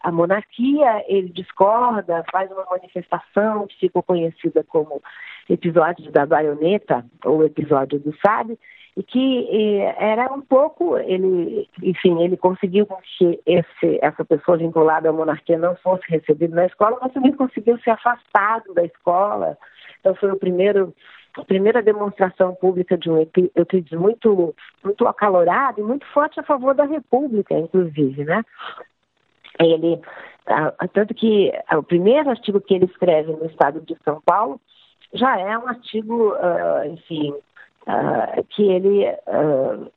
à 0.02 0.12
monarquia, 0.12 1.04
ele 1.08 1.30
discorda, 1.30 2.24
faz 2.32 2.52
uma 2.52 2.66
manifestação 2.70 3.68
que 3.68 3.80
ficou 3.80 4.04
conhecida 4.04 4.64
como 4.64 5.02
episódio 5.50 6.12
da 6.12 6.26
baioneta, 6.26 7.06
ou 7.24 7.44
episódio 7.44 8.00
do 8.00 8.16
Sabe, 8.26 8.58
e 8.98 9.04
que 9.04 9.48
eh, 9.52 9.96
era 10.00 10.32
um 10.34 10.42
pouco, 10.42 10.98
ele, 10.98 11.68
enfim, 11.84 12.24
ele 12.24 12.38
conseguiu 12.38 12.88
que 13.18 13.40
esse, 13.46 14.00
essa 14.02 14.24
pessoa 14.24 14.58
vinculada 14.58 15.10
à 15.10 15.14
monarquia 15.14 15.58
não 15.58 15.76
fosse 15.78 16.04
recebida 16.08 16.56
na 16.56 16.66
escola, 16.66 16.98
mas 17.02 17.12
também 17.12 17.34
conseguiu 17.34 17.78
ser 17.80 17.90
afastado 17.90 18.74
da 18.74 18.86
escola. 18.86 19.58
Então 20.00 20.16
foi 20.16 20.32
o 20.32 20.38
primeiro, 20.38 20.94
a 21.38 21.44
primeira 21.44 21.82
demonstração 21.82 22.56
pública 22.56 22.98
de 22.98 23.10
um 23.10 23.18
Euclides 23.56 24.00
muito, 24.00 24.56
muito 24.82 25.06
acalorado 25.08 25.82
e 25.82 25.84
muito 25.84 26.06
forte 26.14 26.40
a 26.40 26.44
favor 26.44 26.74
da 26.74 26.86
República, 26.86 27.54
inclusive, 27.54 28.24
né? 28.24 28.44
Ele, 29.60 30.00
tanto 30.94 31.14
que 31.14 31.52
o 31.74 31.84
primeiro 31.84 32.30
artigo 32.30 32.62
que 32.62 32.74
ele 32.74 32.86
escreve 32.86 33.34
no 33.34 33.46
Estado 33.46 33.82
de 33.82 33.98
São 34.06 34.22
Paulo 34.22 34.60
já 35.14 35.38
é 35.40 35.58
um 35.58 35.68
artigo, 35.68 36.34
uh, 36.34 36.86
enfim, 36.88 37.34
uh, 37.88 38.44
que 38.50 38.64
ele. 38.64 39.06
Uh, 39.28 39.92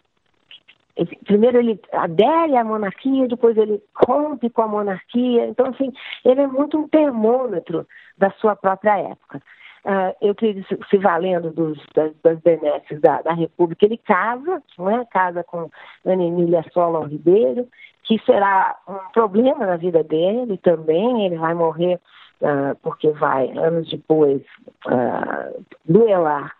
primeiro 1.24 1.58
ele 1.58 1.80
adere 1.92 2.56
à 2.56 2.64
monarquia, 2.64 3.28
depois 3.28 3.56
ele 3.56 3.80
rompe 3.94 4.50
com 4.50 4.62
a 4.62 4.68
monarquia. 4.68 5.46
Então, 5.46 5.66
assim, 5.66 5.92
ele 6.24 6.40
é 6.40 6.46
muito 6.46 6.76
um 6.76 6.88
termômetro 6.88 7.86
da 8.16 8.30
sua 8.32 8.56
própria 8.56 8.98
época. 8.98 9.40
Uh, 9.84 10.12
eu 10.20 10.34
creio 10.34 10.64
se 10.90 10.98
valendo 10.98 11.50
dos, 11.50 11.78
das, 11.94 12.12
das 12.22 12.38
benesses 12.40 13.00
da, 13.00 13.22
da, 13.22 13.32
República, 13.32 13.86
ele 13.86 13.96
casa, 13.96 14.60
é? 14.90 15.04
casa 15.04 15.44
com 15.44 15.70
Ana 16.04 16.24
Emília 16.24 16.64
Solon 16.72 17.04
Ribeiro, 17.04 17.68
que 18.02 18.18
será 18.26 18.76
um 18.88 19.12
problema 19.12 19.66
na 19.66 19.76
vida 19.76 20.02
dele 20.02 20.58
também, 20.58 21.26
ele 21.26 21.36
vai 21.36 21.54
morrer 21.54 22.00
uh, 22.40 22.76
porque 22.82 23.10
vai, 23.12 23.50
anos 23.56 23.88
depois, 23.88 24.42
uh, 24.86 25.64
duelar 25.84 26.57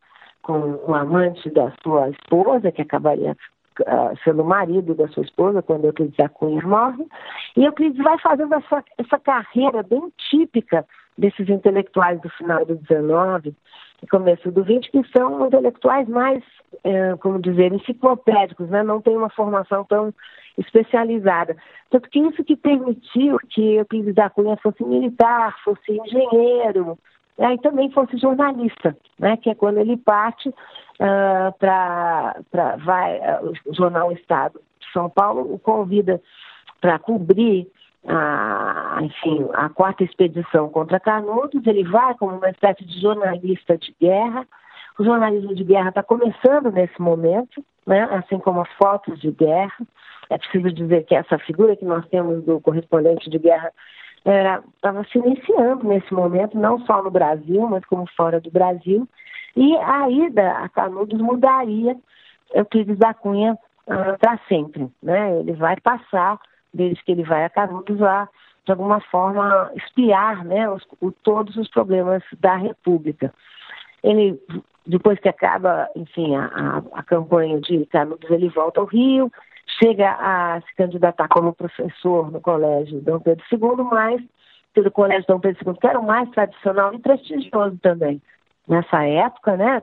com 0.49 0.81
o 0.87 0.95
amante 0.95 1.51
da 1.51 1.71
sua 1.83 2.09
esposa, 2.09 2.73
que 2.73 2.81
acabaria 2.81 3.37
uh, 3.81 4.19
sendo 4.25 4.43
marido 4.43 4.95
da 4.95 5.07
sua 5.09 5.23
esposa, 5.23 5.61
quando 5.61 5.85
Euclides 5.85 6.17
da 6.17 6.27
Cunha 6.31 6.67
morre. 6.67 7.07
E 7.55 7.67
Euclides 7.67 8.03
vai 8.03 8.19
fazendo 8.19 8.55
essa, 8.55 8.83
essa 8.97 9.19
carreira 9.19 9.83
bem 9.83 10.11
típica 10.31 10.87
desses 11.19 11.51
intelectuais 11.51 12.19
do 12.23 12.31
final 12.31 12.65
do 12.65 12.77
19 12.77 13.55
e 14.03 14.07
começo 14.07 14.51
do 14.51 14.65
20, 14.65 14.91
que 14.91 15.03
são 15.15 15.47
intelectuais 15.47 16.09
mais, 16.09 16.43
é, 16.83 17.15
como 17.17 17.39
dizer, 17.43 17.71
enciclopédicos, 17.71 18.71
né? 18.71 18.83
não 18.83 19.03
tem 19.03 19.15
uma 19.15 19.29
formação 19.29 19.85
tão 19.85 20.15
especializada. 20.57 21.59
Tanto 21.91 22.09
que 22.09 22.21
isso 22.21 22.43
que 22.43 22.57
permitiu 22.57 23.37
que 23.51 23.75
Euclides 23.75 24.15
da 24.15 24.31
Cunha 24.31 24.57
fosse 24.63 24.83
militar, 24.83 25.55
fosse 25.63 25.93
engenheiro, 25.93 26.99
né? 27.39 27.55
e 27.55 27.59
também 27.59 27.91
fosse 27.91 28.17
jornalista, 28.19 28.97
né? 29.19 29.37
que 29.37 29.49
é 29.49 29.55
quando 29.55 29.79
ele 29.79 29.97
parte 29.97 30.49
uh, 30.49 31.53
para 31.59 32.35
vai 32.85 33.19
uh, 33.19 33.53
o 33.67 33.75
jornal 33.75 34.11
Estado 34.13 34.61
de 34.81 34.93
São 34.93 35.09
Paulo 35.09 35.55
o 35.55 35.59
convida 35.59 36.21
para 36.81 36.99
cobrir 36.99 37.69
a, 38.07 38.99
enfim, 39.03 39.47
a 39.55 39.69
quarta 39.69 40.05
expedição 40.05 40.69
contra 40.69 41.01
Canudos, 41.01 41.67
ele 41.67 41.85
vai 41.85 42.15
como 42.15 42.37
uma 42.37 42.51
espécie 42.51 42.85
de 42.85 43.01
jornalista 43.01 43.77
de 43.77 43.95
guerra. 44.01 44.47
O 44.99 45.05
jornalismo 45.05 45.55
de 45.55 45.63
guerra 45.63 45.91
está 45.91 46.03
começando 46.03 46.73
nesse 46.73 47.01
momento, 47.01 47.65
né? 47.87 48.05
assim 48.13 48.39
como 48.39 48.63
as 48.63 48.73
fotos 48.73 49.21
de 49.21 49.31
guerra. 49.31 49.87
É 50.31 50.39
preciso 50.39 50.73
dizer 50.73 51.05
que 51.05 51.15
essa 51.15 51.39
figura 51.39 51.77
que 51.77 51.85
nós 51.85 52.07
temos 52.09 52.45
do 52.45 52.61
correspondente 52.61 53.31
de 53.31 53.39
guerra 53.39 53.73
estava 54.25 55.05
se 55.05 55.19
iniciando 55.19 55.87
nesse 55.87 56.13
momento, 56.13 56.59
não 56.59 56.79
só 56.81 57.03
no 57.03 57.11
Brasil, 57.11 57.67
mas 57.69 57.85
como 57.87 58.07
fora 58.17 58.41
do 58.41 58.51
Brasil. 58.51 59.09
E 59.57 59.77
a 59.79 60.09
ida 60.11 60.53
a 60.59 60.69
Canudos 60.69 61.21
mudaria 61.21 61.97
Euclides 62.55 62.99
da 62.99 63.13
Cunha 63.15 63.59
uh, 63.87 64.19
para 64.19 64.39
sempre. 64.49 64.89
Né? 65.03 65.41
Ele 65.41 65.53
vai 65.53 65.77
passar 65.81 66.39
desde 66.73 67.03
que 67.05 67.13
ele 67.13 67.25
vai 67.25 67.45
a 67.45 67.51
Canudos 67.51 68.01
a, 68.03 68.29
de 68.65 68.73
alguma 68.73 69.01
forma, 69.01 69.71
espiar 69.75 70.45
né, 70.45 70.69
os, 70.71 70.87
o, 71.01 71.11
todos 71.11 71.57
os 71.57 71.69
problemas 71.69 72.23
da 72.39 72.57
República. 72.57 73.33
Ele, 74.03 74.41
depois 74.87 75.19
que 75.19 75.29
acaba, 75.29 75.89
enfim, 75.97 76.37
a, 76.37 76.45
a, 76.45 76.99
a 77.01 77.03
campanha 77.03 77.61
de 77.61 77.87
Canudos, 77.87 78.31
ele 78.31 78.49
volta 78.49 78.81
ao 78.81 78.87
Rio, 78.87 79.33
chega 79.83 80.11
a 80.11 80.61
se 80.61 80.75
candidatar 80.75 81.29
como 81.29 81.53
professor 81.53 82.31
no 82.31 82.41
Colégio 82.41 83.01
Dom 83.01 83.21
Pedro 83.21 83.45
II, 83.53 83.85
mas 83.91 84.23
pelo 84.75 84.91
Colégio 84.91 85.27
Dom 85.27 85.41
Pedro 85.41 85.67
II, 85.67 85.79
que 85.81 85.87
era 85.87 85.99
o 85.99 86.07
mais 86.07 86.29
tradicional 86.31 86.95
e 86.95 86.99
prestigioso 86.99 87.79
também. 87.79 88.21
Nessa 88.69 89.05
época, 89.05 89.57
né, 89.57 89.83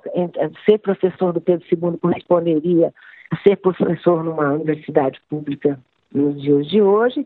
ser 0.63 0.77
professor 0.79 1.33
do 1.33 1.41
Pedro 1.41 1.65
II 1.71 1.97
corresponderia 1.97 2.93
a 3.31 3.37
ser 3.37 3.57
professor 3.57 4.23
numa 4.23 4.53
universidade 4.53 5.19
pública 5.27 5.79
nos 6.13 6.39
dias 6.39 6.67
de 6.67 6.81
hoje. 6.81 7.25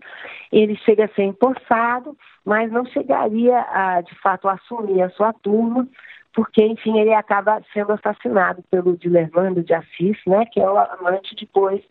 Ele 0.51 0.75
chega 0.77 1.05
a 1.05 1.09
ser 1.09 1.23
empossado, 1.23 2.17
mas 2.45 2.71
não 2.71 2.85
chegaria 2.85 3.59
a, 3.59 4.01
de 4.01 4.15
fato, 4.21 4.47
assumir 4.47 5.01
a 5.01 5.09
sua 5.09 5.33
turma, 5.33 5.87
porque, 6.33 6.65
enfim, 6.65 6.97
ele 6.97 7.13
acaba 7.13 7.61
sendo 7.73 7.91
assassinado 7.91 8.63
pelo 8.71 8.95
Dilermando 8.95 9.61
de 9.61 9.73
Assis, 9.73 10.17
né, 10.25 10.45
que 10.45 10.61
é 10.61 10.69
o 10.69 10.77
amante 10.77 11.35
depois, 11.35 11.81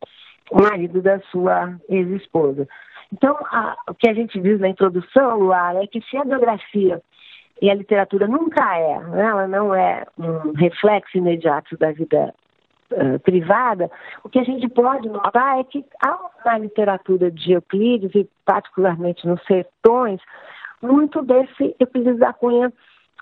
o 0.51 0.63
marido 0.63 1.03
da 1.03 1.21
sua 1.31 1.77
ex-esposa. 1.89 2.69
Então, 3.13 3.37
a, 3.51 3.77
o 3.89 3.95
que 3.95 4.09
a 4.09 4.15
gente 4.15 4.41
diz 4.41 4.61
na 4.61 4.69
introdução, 4.69 5.39
Luar, 5.39 5.77
é 5.77 5.87
que 5.87 6.01
se 6.03 6.17
a 6.17 6.25
biografia 6.25 7.01
e 7.61 7.71
a 7.71 7.75
literatura 7.75 8.27
nunca 8.27 8.79
é, 8.79 9.01
né, 9.01 9.25
ela 9.25 9.49
não 9.49 9.75
é 9.75 10.05
um 10.19 10.53
reflexo 10.53 11.19
imediato 11.19 11.77
da 11.77 11.91
vida 11.93 12.35
privada, 13.23 13.91
o 14.25 14.29
que 14.29 14.39
a 14.39 14.45
gente 14.45 14.69
pode 14.69 15.09
notar 15.09 15.59
é 15.59 15.65
que 15.65 15.85
há 16.03 16.19
na 16.45 16.59
literatura 16.59 17.31
de 17.31 17.53
Euclides, 17.53 18.15
e 18.15 18.29
particularmente 18.47 19.27
nos 19.27 19.43
sertões, 19.45 20.21
muito 20.81 21.23
desse 21.23 21.77
Euclides 21.79 22.19
da 22.19 22.33
Cunha 22.33 22.73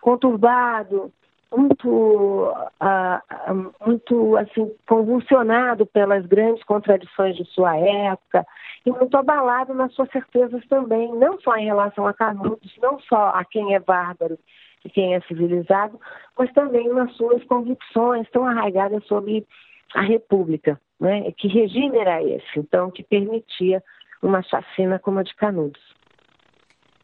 conturbado, 0.01 1.12
muito, 1.55 2.51
uh, 2.51 3.75
muito 3.87 4.37
assim, 4.37 4.71
convulsionado 4.87 5.87
pelas 5.87 6.27
grandes 6.27 6.63
contradições 6.65 7.37
de 7.37 7.45
sua 7.47 7.77
época 7.77 8.47
e 8.85 8.91
muito 8.91 9.17
abalado 9.17 9.75
nas 9.75 9.93
suas 9.95 10.11
certezas 10.11 10.65
também, 10.69 11.13
não 11.15 11.41
só 11.41 11.57
em 11.57 11.65
relação 11.65 12.07
a 12.07 12.15
Canudos, 12.15 12.77
não 12.81 12.99
só 13.01 13.29
a 13.29 13.45
quem 13.45 13.75
é 13.75 13.81
bárbaro 13.81 14.39
e 14.85 14.91
quem 14.91 15.15
é 15.15 15.21
civilizado, 15.23 16.01
mas 16.39 16.53
também 16.53 16.89
nas 16.89 17.13
suas 17.17 17.43
convicções 17.45 18.29
tão 18.31 18.45
arraigadas 18.47 19.05
sobre 19.07 19.47
a 19.95 20.03
República, 20.03 20.81
né? 21.01 21.31
Que 21.33 21.49
regime 21.49 21.99
era 21.99 22.23
esse, 22.23 22.59
então, 22.59 22.91
que 22.91 23.03
permitia 23.03 23.83
uma 24.23 24.43
chacina 24.43 24.99
como 24.99 25.19
a 25.19 25.23
de 25.23 25.35
Canudos? 25.35 25.83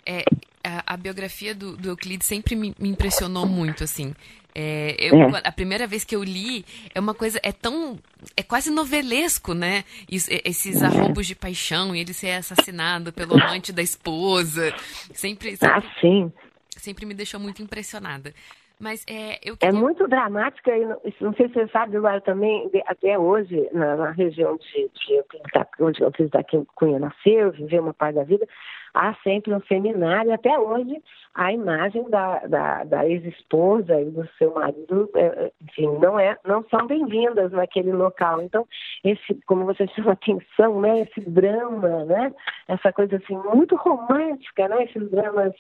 É, 0.07 0.23
a, 0.65 0.95
a 0.95 0.97
biografia 0.97 1.55
do, 1.55 1.77
do, 1.77 1.91
Euclides 1.91 2.27
sempre 2.27 2.55
me, 2.55 2.75
me 2.79 2.89
impressionou 2.89 3.47
muito, 3.47 3.85
assim. 3.85 4.15
É, 4.55 4.97
eu, 4.99 5.15
é. 5.15 5.43
A 5.45 5.53
primeira 5.53 5.87
vez 5.87 6.05
que 6.05 6.15
eu 6.15 6.23
li, 6.23 6.65
é 6.95 7.01
uma 7.01 7.15
coisa, 7.15 7.41
é 7.43 7.53
tão, 7.53 7.99
é 8.37 8.43
quase 8.43 8.71
novelesco, 8.71 9.55
né? 9.55 9.85
Isso, 10.11 10.31
esses 10.45 10.83
arroubos 10.83 11.27
de 11.27 11.35
paixão 11.35 11.95
e 11.95 12.01
ele 12.01 12.13
ser 12.13 12.33
assassinado 12.33 13.13
pelo 13.13 13.35
amante 13.35 13.73
da 13.73 13.83
esposa. 13.83 14.73
Sempre, 15.13 15.57
sempre, 15.57 15.77
ah, 15.77 15.83
sim. 16.01 16.33
sempre 16.71 17.07
me 17.07 17.15
deixou 17.15 17.41
muito 17.41 17.63
impressionada. 17.63 18.33
Mas 18.83 19.05
é, 19.09 19.39
eu 19.45 19.55
é 19.55 19.57
queria... 19.59 19.79
É 19.79 19.81
muito 19.81 20.09
dramática, 20.09 20.77
e 20.77 20.85
não, 20.85 21.01
não 21.21 21.35
sei 21.35 21.47
se 21.47 21.55
você 21.55 21.69
sabe, 21.69 21.97
Eduardo, 21.97 22.25
também, 22.25 22.69
até 22.89 23.17
hoje, 23.17 23.69
na, 23.73 23.97
na 23.97 24.11
região 24.11 24.57
de, 24.57 24.91
de 24.93 25.23
onde 25.79 26.03
o 26.03 26.29
da 26.29 26.43
Cunha 26.75 26.99
nasceu, 26.99 27.53
viveu 27.53 27.81
uma 27.81 27.95
parte 27.95 28.17
da 28.17 28.25
vida, 28.25 28.45
há 28.95 29.15
sempre 29.23 29.55
um 29.55 29.61
seminário, 29.63 30.33
até 30.33 30.59
hoje, 30.59 31.03
a 31.35 31.53
imagem 31.53 32.09
da, 32.11 32.41
da, 32.41 32.85
da 32.85 33.09
ex-esposa 33.09 34.01
e 34.01 34.11
do 34.11 34.29
seu 34.37 34.53
marido, 34.53 35.09
é, 35.17 35.51
enfim, 35.63 35.89
não, 35.99 36.19
é, 36.19 36.37
não 36.45 36.65
são 36.69 36.87
bem-vindas 36.87 37.51
naquele 37.53 37.93
local. 37.93 38.43
Então, 38.43 38.67
esse, 39.03 39.35
como 39.47 39.65
você 39.65 39.87
chama 39.97 40.13
atenção, 40.13 40.81
né, 40.81 41.01
esse 41.01 41.21
drama, 41.29 42.05
né, 42.05 42.35
essa 42.69 42.93
coisa 42.93 43.17
assim, 43.17 43.37
muito 43.55 43.77
romântica, 43.77 44.69
né, 44.69 44.85
esses 44.85 45.11
dramas 45.11 45.55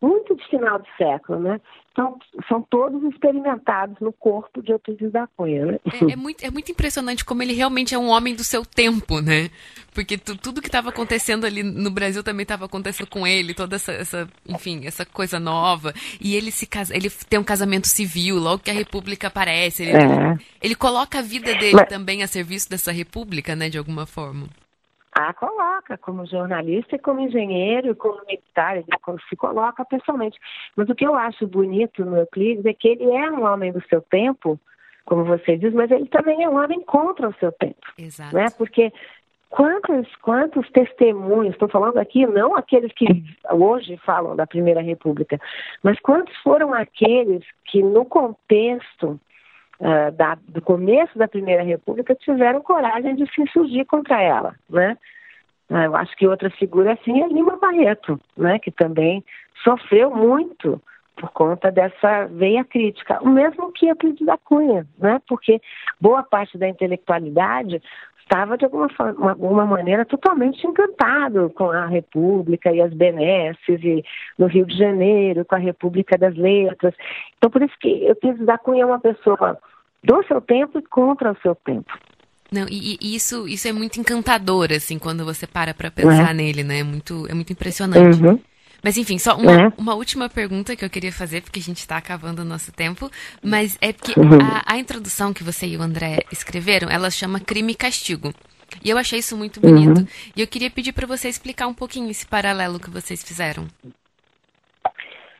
muito 0.00 0.36
de 0.36 0.46
final 0.48 0.78
de 0.78 0.88
século, 0.96 1.40
né? 1.40 1.60
Então, 1.90 2.16
são 2.46 2.62
todos 2.62 3.02
experimentados 3.12 3.98
no 4.00 4.12
corpo 4.12 4.62
de 4.62 4.70
Euclides 4.70 5.10
da 5.10 5.26
Cunha, 5.26 5.66
né? 5.66 5.80
É, 5.84 6.12
é, 6.12 6.16
muito, 6.16 6.44
é 6.44 6.50
muito 6.50 6.70
impressionante 6.70 7.24
como 7.24 7.42
ele 7.42 7.52
realmente 7.52 7.92
é 7.94 7.98
um 7.98 8.08
homem 8.08 8.36
do 8.36 8.44
seu 8.44 8.64
tempo, 8.64 9.20
né? 9.20 9.50
Porque 9.92 10.16
tu, 10.16 10.36
tudo 10.36 10.60
que 10.60 10.68
estava 10.68 10.90
acontecendo 10.90 11.44
ali 11.44 11.64
no 11.64 11.90
Brasil 11.90 12.22
também 12.22 12.44
estava 12.44 12.66
acontecendo 12.66 13.08
com 13.08 13.26
ele, 13.26 13.52
toda 13.52 13.74
essa, 13.74 13.90
essa, 13.92 14.28
enfim, 14.46 14.86
essa 14.86 15.04
coisa 15.18 15.40
nova. 15.40 15.92
E 16.20 16.36
ele 16.36 16.52
se 16.52 16.64
casa, 16.64 16.94
ele 16.94 17.10
tem 17.28 17.40
um 17.40 17.44
casamento 17.44 17.88
civil, 17.88 18.36
logo 18.36 18.62
que 18.62 18.70
a 18.70 18.74
República 18.74 19.26
aparece. 19.26 19.82
Ele, 19.82 19.96
é. 19.96 20.36
ele 20.62 20.76
coloca 20.76 21.18
a 21.18 21.22
vida 21.22 21.52
dele 21.54 21.74
Mas... 21.74 21.88
também 21.88 22.22
a 22.22 22.28
serviço 22.28 22.70
dessa 22.70 22.92
República, 22.92 23.56
né, 23.56 23.68
de 23.68 23.78
alguma 23.78 24.06
forma. 24.06 24.46
Ah, 25.12 25.32
coloca, 25.34 25.98
como 25.98 26.24
jornalista 26.26 26.94
e 26.94 26.98
como 27.00 27.18
engenheiro, 27.18 27.96
como 27.96 28.24
militar, 28.24 28.76
ele 28.76 28.86
se 29.28 29.34
coloca 29.34 29.84
pessoalmente. 29.84 30.38
Mas 30.76 30.88
o 30.88 30.94
que 30.94 31.04
eu 31.04 31.16
acho 31.16 31.44
bonito 31.48 32.04
no 32.04 32.16
Euclides 32.16 32.64
é 32.64 32.72
que 32.72 32.86
ele 32.86 33.10
é 33.10 33.28
um 33.28 33.44
homem 33.44 33.72
do 33.72 33.82
seu 33.88 34.00
tempo, 34.00 34.60
como 35.04 35.24
você 35.24 35.56
diz, 35.56 35.74
mas 35.74 35.90
ele 35.90 36.06
também 36.06 36.44
é 36.44 36.48
um 36.48 36.62
homem 36.62 36.80
contra 36.84 37.28
o 37.28 37.34
seu 37.40 37.50
tempo. 37.50 37.84
Exato. 37.98 38.36
Né? 38.36 38.46
Porque 38.56 38.92
quantos, 39.48 40.14
quantos 40.16 40.68
testemunhos, 40.70 41.54
estou 41.54 41.68
falando 41.68 41.98
aqui 41.98 42.26
não 42.26 42.56
aqueles 42.56 42.92
que 42.92 43.06
hoje 43.50 43.96
falam 43.98 44.36
da 44.36 44.46
Primeira 44.46 44.80
República, 44.80 45.40
mas 45.82 45.98
quantos 46.00 46.36
foram 46.38 46.74
aqueles 46.74 47.44
que 47.64 47.82
no 47.82 48.04
contexto 48.04 49.20
uh, 49.80 50.12
da, 50.12 50.36
do 50.48 50.60
começo 50.60 51.16
da 51.18 51.28
Primeira 51.28 51.62
República 51.62 52.14
tiveram 52.14 52.60
coragem 52.60 53.14
de 53.16 53.26
se 53.32 53.42
insurgir 53.42 53.86
contra 53.86 54.20
ela, 54.20 54.54
né? 54.68 54.96
Uh, 55.70 55.76
eu 55.76 55.96
acho 55.96 56.16
que 56.16 56.26
outra 56.26 56.50
figura 56.50 56.92
assim 56.92 57.22
é 57.22 57.28
Lima 57.28 57.56
Barreto, 57.56 58.20
né? 58.36 58.58
Que 58.58 58.70
também 58.70 59.24
sofreu 59.62 60.10
muito 60.10 60.80
por 61.18 61.30
conta 61.30 61.70
dessa 61.70 62.26
veia 62.26 62.64
crítica, 62.64 63.18
o 63.22 63.28
mesmo 63.28 63.72
que 63.72 63.88
Euclides 63.88 64.24
da 64.24 64.38
Cunha, 64.38 64.86
né? 64.98 65.20
Porque 65.28 65.60
boa 66.00 66.22
parte 66.22 66.56
da 66.56 66.68
intelectualidade 66.68 67.82
estava 68.22 68.56
de 68.56 68.64
alguma, 68.64 68.88
forma, 68.90 69.30
alguma 69.30 69.66
maneira 69.66 70.04
totalmente 70.04 70.64
encantado 70.66 71.50
com 71.50 71.70
a 71.70 71.86
República 71.86 72.70
e 72.70 72.80
as 72.80 72.92
benesses 72.92 73.82
e 73.82 74.04
no 74.38 74.46
Rio 74.46 74.66
de 74.66 74.76
Janeiro 74.76 75.44
com 75.44 75.54
a 75.54 75.58
República 75.58 76.16
das 76.16 76.36
Letras. 76.36 76.94
Então 77.36 77.50
por 77.50 77.62
isso 77.62 77.74
que 77.80 78.04
Euclides 78.04 78.46
da 78.46 78.58
Cunha 78.58 78.82
é 78.82 78.86
uma 78.86 79.00
pessoa 79.00 79.58
do 80.04 80.22
seu 80.24 80.40
tempo 80.40 80.78
e 80.78 80.82
contra 80.82 81.32
o 81.32 81.36
seu 81.42 81.54
tempo. 81.54 81.92
Não, 82.50 82.66
e, 82.70 82.96
e 83.00 83.14
isso, 83.14 83.46
isso 83.46 83.68
é 83.68 83.72
muito 83.72 84.00
encantador, 84.00 84.68
assim, 84.72 84.98
quando 84.98 85.22
você 85.22 85.46
para 85.46 85.74
para 85.74 85.90
pensar 85.90 86.30
é. 86.30 86.34
nele, 86.34 86.64
né? 86.64 86.78
É 86.78 86.82
muito, 86.82 87.26
é 87.28 87.34
muito 87.34 87.52
impressionante. 87.52 88.22
Uhum. 88.24 88.40
Mas 88.82 88.96
enfim, 88.96 89.18
só 89.18 89.36
uma, 89.36 89.52
é. 89.52 89.72
uma, 89.76 89.94
última 89.94 90.28
pergunta 90.28 90.76
que 90.76 90.84
eu 90.84 90.90
queria 90.90 91.12
fazer, 91.12 91.42
porque 91.42 91.58
a 91.58 91.62
gente 91.62 91.78
está 91.78 91.96
acabando 91.96 92.40
o 92.40 92.44
nosso 92.44 92.72
tempo. 92.72 93.10
Mas 93.42 93.76
é 93.80 93.92
porque 93.92 94.18
uhum. 94.18 94.38
a, 94.40 94.74
a, 94.74 94.78
introdução 94.78 95.32
que 95.32 95.42
você 95.42 95.66
e 95.66 95.76
o 95.76 95.82
André 95.82 96.20
escreveram, 96.30 96.88
ela 96.88 97.10
chama 97.10 97.40
Crime 97.40 97.72
e 97.72 97.76
Castigo. 97.76 98.32
E 98.84 98.90
eu 98.90 98.98
achei 98.98 99.18
isso 99.18 99.36
muito 99.36 99.60
bonito. 99.60 100.00
Uhum. 100.00 100.06
E 100.36 100.40
eu 100.40 100.46
queria 100.46 100.70
pedir 100.70 100.92
para 100.92 101.06
você 101.06 101.28
explicar 101.28 101.66
um 101.66 101.74
pouquinho 101.74 102.10
esse 102.10 102.26
paralelo 102.26 102.78
que 102.78 102.90
vocês 102.90 103.22
fizeram. 103.22 103.66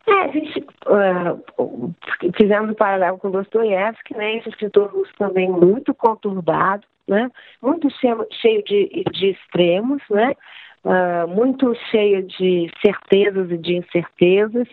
É, 0.08 0.24
a 0.24 0.28
gente 0.28 0.66
uh, 0.86 1.94
fizemos 2.34 2.70
um 2.70 2.74
paralelo 2.74 3.18
com 3.18 3.30
Dostoiévski, 3.30 4.16
né? 4.16 4.36
Esse 4.36 4.48
escritor 4.48 4.90
russo 4.90 5.12
também 5.18 5.50
muito 5.50 5.94
conturbado, 5.94 6.86
né? 7.06 7.30
Muito 7.60 7.90
cheio, 8.00 8.26
cheio 8.40 8.64
de, 8.64 9.04
de 9.12 9.30
extremos, 9.30 10.02
né? 10.10 10.34
Uh, 10.84 11.26
muito 11.28 11.74
cheio 11.90 12.22
de 12.22 12.70
certezas 12.80 13.50
e 13.50 13.58
de 13.58 13.76
incertezas. 13.76 14.68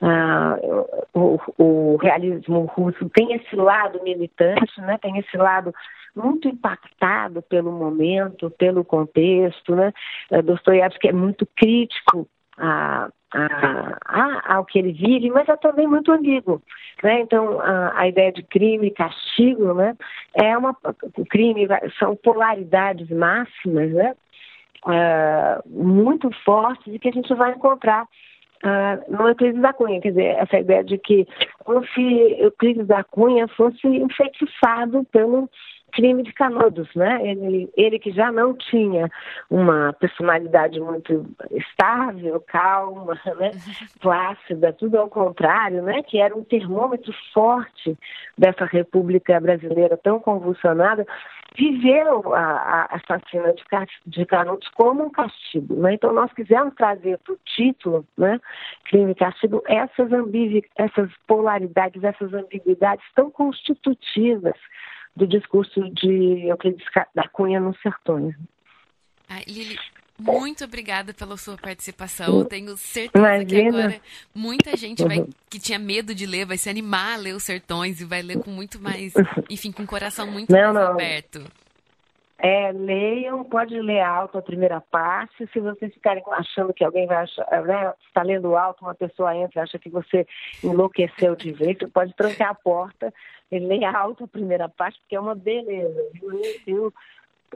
Uh, 0.00 0.84
o, 1.14 1.40
o, 1.56 1.96
realismo 1.96 2.66
russo 2.66 3.08
tem 3.08 3.32
esse 3.32 3.56
lado 3.56 4.02
militante, 4.02 4.78
né? 4.82 4.98
tem 5.00 5.18
esse 5.18 5.36
lado 5.38 5.72
muito 6.14 6.46
impactado 6.46 7.40
pelo 7.40 7.72
momento, 7.72 8.50
pelo 8.50 8.84
contexto. 8.84 9.74
Né? 9.74 9.92
Uh, 10.30 10.42
Dostoiévski 10.42 11.08
é 11.08 11.12
muito 11.12 11.46
crítico 11.56 12.28
a, 12.58 13.08
a, 13.32 13.98
a, 14.04 14.56
ao 14.56 14.66
que 14.66 14.78
ele 14.78 14.92
vive, 14.92 15.30
mas 15.30 15.48
é 15.48 15.56
também 15.56 15.86
muito 15.86 16.12
ambíguo. 16.12 16.60
Né? 17.02 17.20
Então, 17.20 17.60
a, 17.60 18.00
a, 18.00 18.08
ideia 18.08 18.32
de 18.32 18.42
crime 18.42 18.88
e 18.88 18.90
castigo 18.90 19.74
né? 19.74 19.96
é 20.34 20.56
uma. 20.56 20.76
O 21.16 21.24
crime 21.24 21.66
são 21.98 22.14
polaridades 22.16 23.08
máximas, 23.10 23.92
né? 23.92 24.14
Uh, 24.86 25.68
muito 25.68 26.30
fortes 26.44 26.94
e 26.94 26.98
que 26.98 27.08
a 27.08 27.12
gente 27.12 27.32
vai 27.34 27.52
encontrar 27.52 28.04
uh, 28.04 29.12
no 29.12 29.28
Euclides 29.28 29.60
da 29.60 29.72
Cunha. 29.72 30.00
Quer 30.00 30.10
dizer, 30.10 30.36
essa 30.38 30.58
ideia 30.58 30.84
de 30.84 30.98
que 30.98 31.26
como 31.64 31.84
se 31.88 32.02
Euclides 32.38 32.86
da 32.86 33.02
Cunha 33.04 33.48
fosse 33.48 33.86
enfeitiçado 33.86 35.04
pelo 35.12 35.50
crime 35.96 36.22
de 36.22 36.32
Canudos, 36.34 36.94
né? 36.94 37.26
Ele, 37.26 37.70
ele 37.74 37.98
que 37.98 38.12
já 38.12 38.30
não 38.30 38.52
tinha 38.54 39.10
uma 39.48 39.94
personalidade 39.94 40.78
muito 40.78 41.24
estável, 41.50 42.38
calma, 42.46 43.18
né? 43.38 43.50
plácida, 43.98 44.74
tudo 44.74 44.98
ao 44.98 45.08
contrário, 45.08 45.82
né? 45.82 46.02
Que 46.02 46.20
era 46.20 46.36
um 46.36 46.44
termômetro 46.44 47.12
forte 47.32 47.96
dessa 48.36 48.66
República 48.66 49.40
Brasileira 49.40 49.96
tão 49.96 50.20
convulsionada, 50.20 51.06
viveu 51.56 52.34
a, 52.34 52.42
a 52.42 52.96
assassina 52.96 53.54
de, 53.54 53.64
de 54.06 54.26
Canudos 54.26 54.68
como 54.74 55.04
um 55.04 55.10
castigo. 55.10 55.76
Né? 55.76 55.94
Então, 55.94 56.12
nós 56.12 56.30
quisemos 56.34 56.74
trazer 56.74 57.18
para 57.18 57.32
o 57.32 57.38
título, 57.46 58.04
né, 58.18 58.38
crime 58.84 59.12
e 59.12 59.14
castigo, 59.14 59.62
essas, 59.66 60.10
essas 60.76 61.10
polaridades, 61.26 62.04
essas 62.04 62.34
ambiguidades 62.34 63.04
tão 63.14 63.30
constitutivas 63.30 64.56
do 65.16 65.26
discurso 65.26 65.80
de 65.90 66.46
Euclides 66.48 66.84
da 67.14 67.26
Cunha 67.28 67.58
nos 67.58 67.80
sertões. 67.80 68.34
Ah, 69.28 69.40
Lili, 69.46 69.76
muito 70.18 70.64
obrigada 70.64 71.12
pela 71.12 71.36
sua 71.36 71.56
participação. 71.56 72.40
Eu 72.40 72.44
tenho 72.44 72.76
certeza 72.76 73.18
Imagina. 73.18 73.46
que 73.46 73.68
agora 73.68 74.00
muita 74.34 74.76
gente 74.76 75.04
vai, 75.04 75.18
uhum. 75.18 75.28
que 75.48 75.58
tinha 75.58 75.78
medo 75.78 76.14
de 76.14 76.26
ler 76.26 76.46
vai 76.46 76.56
se 76.56 76.70
animar 76.70 77.14
a 77.14 77.16
ler 77.16 77.34
os 77.34 77.42
sertões 77.42 78.00
e 78.00 78.04
vai 78.04 78.22
ler 78.22 78.38
com 78.38 78.50
muito 78.50 78.80
mais, 78.80 79.12
enfim, 79.50 79.72
com 79.72 79.82
o 79.82 79.86
coração 79.86 80.26
muito 80.30 80.50
não, 80.50 80.72
mais 80.72 80.74
não. 80.74 80.92
aberto. 80.92 81.44
É, 82.46 82.70
leiam, 82.70 83.42
pode 83.42 83.74
ler 83.80 84.00
alto 84.00 84.38
a 84.38 84.42
primeira 84.42 84.80
parte. 84.80 85.48
Se 85.52 85.58
vocês 85.58 85.92
ficarem 85.92 86.22
achando 86.30 86.72
que 86.72 86.84
alguém 86.84 87.04
vai 87.04 87.16
achar, 87.16 87.44
né, 87.62 87.92
está 88.06 88.22
lendo 88.22 88.54
alto, 88.54 88.84
uma 88.84 88.94
pessoa 88.94 89.34
entra 89.34 89.58
e 89.58 89.64
acha 89.64 89.80
que 89.80 89.90
você 89.90 90.24
enlouqueceu 90.62 91.34
de 91.34 91.50
vez, 91.50 91.76
você 91.76 91.88
pode 91.88 92.14
trancar 92.14 92.50
a 92.50 92.54
porta 92.54 93.12
e 93.50 93.58
ler 93.58 93.82
alto 93.84 94.22
a 94.22 94.28
primeira 94.28 94.68
parte, 94.68 95.00
porque 95.00 95.16
é 95.16 95.20
uma 95.20 95.34
beleza. 95.34 96.00
Eu, 96.22 96.32
eu 96.68 96.94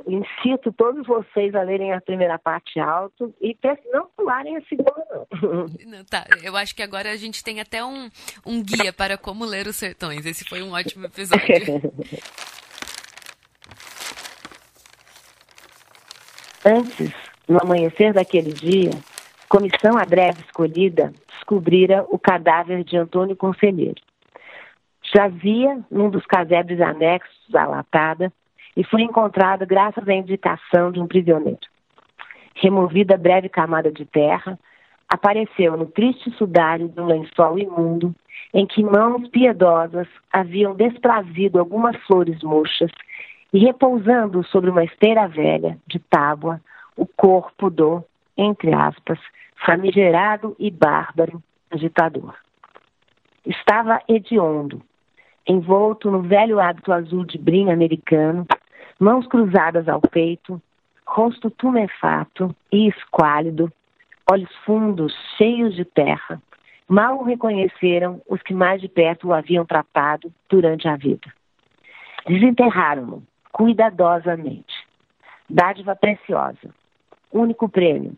incito 0.08 0.72
todos 0.72 1.06
vocês 1.06 1.54
a 1.54 1.62
lerem 1.62 1.92
a 1.92 2.00
primeira 2.00 2.36
parte 2.36 2.80
alto 2.80 3.32
e 3.40 3.56
não 3.92 4.08
pularem 4.16 4.56
a 4.56 4.62
segunda, 4.62 5.06
não. 5.40 5.66
não. 5.86 6.04
Tá, 6.04 6.26
eu 6.42 6.56
acho 6.56 6.74
que 6.74 6.82
agora 6.82 7.12
a 7.12 7.16
gente 7.16 7.44
tem 7.44 7.60
até 7.60 7.84
um, 7.84 8.10
um 8.44 8.60
guia 8.60 8.92
para 8.92 9.16
como 9.16 9.44
ler 9.44 9.68
os 9.68 9.76
sertões. 9.76 10.26
Esse 10.26 10.44
foi 10.48 10.64
um 10.64 10.72
ótimo 10.72 11.06
episódio. 11.06 11.46
Antes, 16.64 17.10
no 17.48 17.58
amanhecer 17.58 18.12
daquele 18.12 18.52
dia, 18.52 18.90
comissão 19.48 19.96
a 19.96 20.04
breve 20.04 20.42
escolhida 20.42 21.10
descobrira 21.28 22.04
o 22.10 22.18
cadáver 22.18 22.84
de 22.84 22.98
Antônio 22.98 23.34
Conselheiro. 23.34 24.00
Jazia 25.02 25.80
num 25.90 26.10
dos 26.10 26.26
casebres 26.26 26.78
anexos 26.82 27.54
à 27.54 27.66
latada 27.66 28.30
e 28.76 28.84
foi 28.84 29.00
encontrado 29.00 29.66
graças 29.66 30.06
à 30.06 30.12
indicação 30.12 30.92
de 30.92 31.00
um 31.00 31.06
prisioneiro. 31.06 31.60
Removida 32.56 33.14
a 33.14 33.18
breve 33.18 33.48
camada 33.48 33.90
de 33.90 34.04
terra, 34.04 34.58
apareceu 35.08 35.78
no 35.78 35.86
triste 35.86 36.30
sudário 36.32 36.90
de 36.90 37.00
um 37.00 37.06
lençol 37.06 37.58
imundo 37.58 38.14
em 38.52 38.66
que 38.66 38.84
mãos 38.84 39.26
piedosas 39.28 40.06
haviam 40.30 40.74
desprazido 40.74 41.58
algumas 41.58 41.96
flores 42.04 42.42
murchas 42.42 42.90
e 43.52 43.58
repousando 43.58 44.44
sobre 44.44 44.70
uma 44.70 44.84
esteira 44.84 45.26
velha 45.26 45.76
de 45.86 45.98
tábua 45.98 46.60
o 46.96 47.06
corpo 47.06 47.70
do, 47.70 48.04
entre 48.36 48.72
aspas, 48.72 49.18
famigerado 49.64 50.54
e 50.58 50.70
bárbaro 50.70 51.42
agitador. 51.70 52.34
Estava 53.46 54.00
hediondo, 54.08 54.82
envolto 55.46 56.10
no 56.10 56.22
velho 56.22 56.60
hábito 56.60 56.92
azul 56.92 57.24
de 57.24 57.38
brim 57.38 57.70
americano, 57.70 58.46
mãos 58.98 59.26
cruzadas 59.26 59.88
ao 59.88 60.00
peito, 60.00 60.60
rosto 61.06 61.50
tumefato 61.50 62.54
e 62.70 62.88
esquálido, 62.88 63.72
olhos 64.30 64.54
fundos 64.64 65.12
cheios 65.36 65.74
de 65.74 65.84
terra. 65.84 66.40
Mal 66.88 67.18
o 67.18 67.24
reconheceram 67.24 68.20
os 68.28 68.42
que 68.42 68.52
mais 68.52 68.80
de 68.80 68.88
perto 68.88 69.28
o 69.28 69.32
haviam 69.32 69.64
tratado 69.64 70.32
durante 70.48 70.86
a 70.86 70.96
vida. 70.96 71.32
Desenterraram-no 72.26 73.22
cuidadosamente. 73.52 74.74
Dádiva 75.48 75.96
preciosa. 75.96 76.74
Único 77.32 77.68
prêmio. 77.68 78.12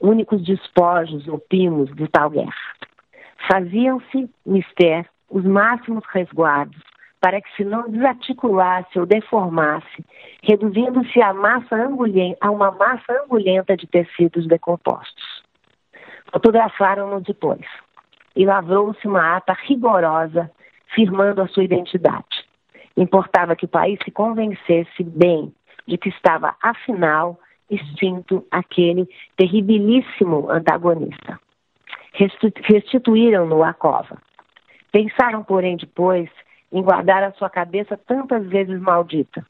Únicos 0.00 0.42
despojos 0.44 1.28
ou 1.28 1.38
primos 1.38 1.94
de 1.94 2.08
tal 2.08 2.30
guerra. 2.30 2.52
Faziam-se, 3.50 4.30
mister, 4.44 5.06
os 5.28 5.44
máximos 5.44 6.04
resguardos 6.12 6.82
para 7.20 7.40
que 7.40 7.54
se 7.54 7.64
não 7.64 7.88
desarticulasse 7.90 8.98
ou 8.98 9.04
deformasse, 9.04 10.04
reduzindo-se 10.42 11.20
a, 11.20 11.32
a 12.40 12.50
uma 12.50 12.70
massa 12.70 13.22
angulhenta 13.22 13.76
de 13.76 13.86
tecidos 13.86 14.46
decompostos. 14.46 15.42
Fotografaram-no 16.32 17.20
depois 17.20 17.66
e 18.34 18.46
lavrou-se 18.46 19.06
uma 19.06 19.36
ata 19.36 19.52
rigorosa 19.52 20.50
firmando 20.94 21.42
a 21.42 21.48
sua 21.48 21.64
identidade. 21.64 22.39
Importava 23.00 23.56
que 23.56 23.64
o 23.64 23.68
país 23.68 23.98
se 24.04 24.10
convencesse 24.10 25.02
bem 25.02 25.54
de 25.88 25.96
que 25.96 26.10
estava, 26.10 26.54
afinal, 26.62 27.40
extinto 27.70 28.46
aquele 28.50 29.08
terribilíssimo 29.38 30.50
antagonista. 30.50 31.40
Restituíram-no 32.12 33.64
à 33.64 33.72
cova. 33.72 34.18
Pensaram, 34.92 35.42
porém, 35.42 35.78
depois 35.78 36.28
em 36.70 36.82
guardar 36.82 37.22
a 37.22 37.32
sua 37.32 37.48
cabeça 37.48 37.96
tantas 37.96 38.46
vezes 38.46 38.78
maldita. 38.78 39.46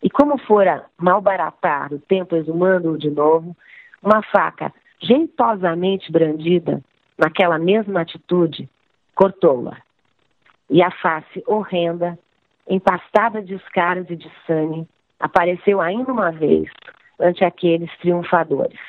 E 0.00 0.08
como 0.08 0.38
fora 0.38 0.86
malbaratar 0.96 1.92
o 1.92 1.98
tempo 1.98 2.36
exumando-o 2.36 2.96
de 2.96 3.10
novo, 3.10 3.56
uma 4.00 4.22
faca 4.22 4.72
jeitosamente 5.02 6.12
brandida, 6.12 6.80
naquela 7.18 7.58
mesma 7.58 8.02
atitude, 8.02 8.70
cortou-a. 9.16 9.76
E 10.70 10.80
a 10.84 10.90
face 10.92 11.42
horrenda 11.48 12.16
empastada 12.68 13.42
de 13.42 13.54
escaras 13.54 14.08
e 14.10 14.16
de 14.16 14.30
sangue, 14.46 14.86
apareceu 15.18 15.80
ainda 15.80 16.12
uma 16.12 16.30
vez 16.30 16.70
ante 17.18 17.44
aqueles 17.44 17.90
triunfadores. 17.98 18.80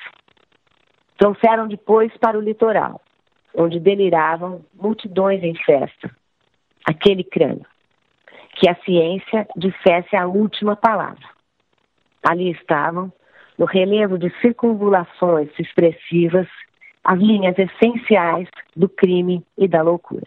Trouxeram 1.18 1.68
depois 1.68 2.16
para 2.18 2.38
o 2.38 2.42
litoral, 2.42 3.02
onde 3.54 3.80
deliravam 3.80 4.64
multidões 4.74 5.44
em 5.44 5.54
festa, 5.56 6.10
aquele 6.86 7.24
crânio, 7.24 7.66
que 8.56 8.70
a 8.70 8.76
ciência 8.84 9.48
dissesse 9.56 10.16
a 10.16 10.26
última 10.26 10.76
palavra. 10.76 11.30
Ali 12.28 12.52
estavam, 12.52 13.12
no 13.58 13.66
relevo 13.66 14.18
de 14.18 14.30
circunvulações 14.42 15.50
expressivas, 15.60 16.48
as 17.04 17.20
linhas 17.20 17.56
essenciais 17.58 18.48
do 18.76 18.88
crime 18.88 19.44
e 19.58 19.68
da 19.68 19.82
loucura. 19.82 20.26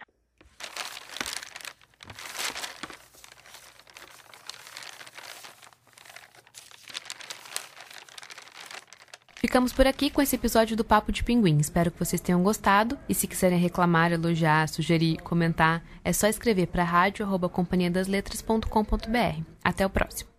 Ficamos 9.55 9.71
por 9.71 9.87
aqui 9.87 10.09
com 10.09 10.21
esse 10.21 10.35
episódio 10.35 10.75
do 10.75 10.83
Papo 10.83 11.13
de 11.13 11.23
Pinguim. 11.23 11.59
Espero 11.59 11.89
que 11.89 11.97
vocês 11.97 12.19
tenham 12.19 12.43
gostado. 12.43 12.99
E 13.07 13.15
se 13.15 13.25
quiserem 13.25 13.57
reclamar, 13.57 14.11
elogiar, 14.11 14.67
sugerir, 14.67 15.15
comentar, 15.21 15.81
é 16.03 16.11
só 16.11 16.27
escrever 16.27 16.67
para 16.67 16.83
rádio.companhiadasletras.com.br. 16.83 19.43
Até 19.63 19.85
o 19.85 19.89
próximo. 19.89 20.34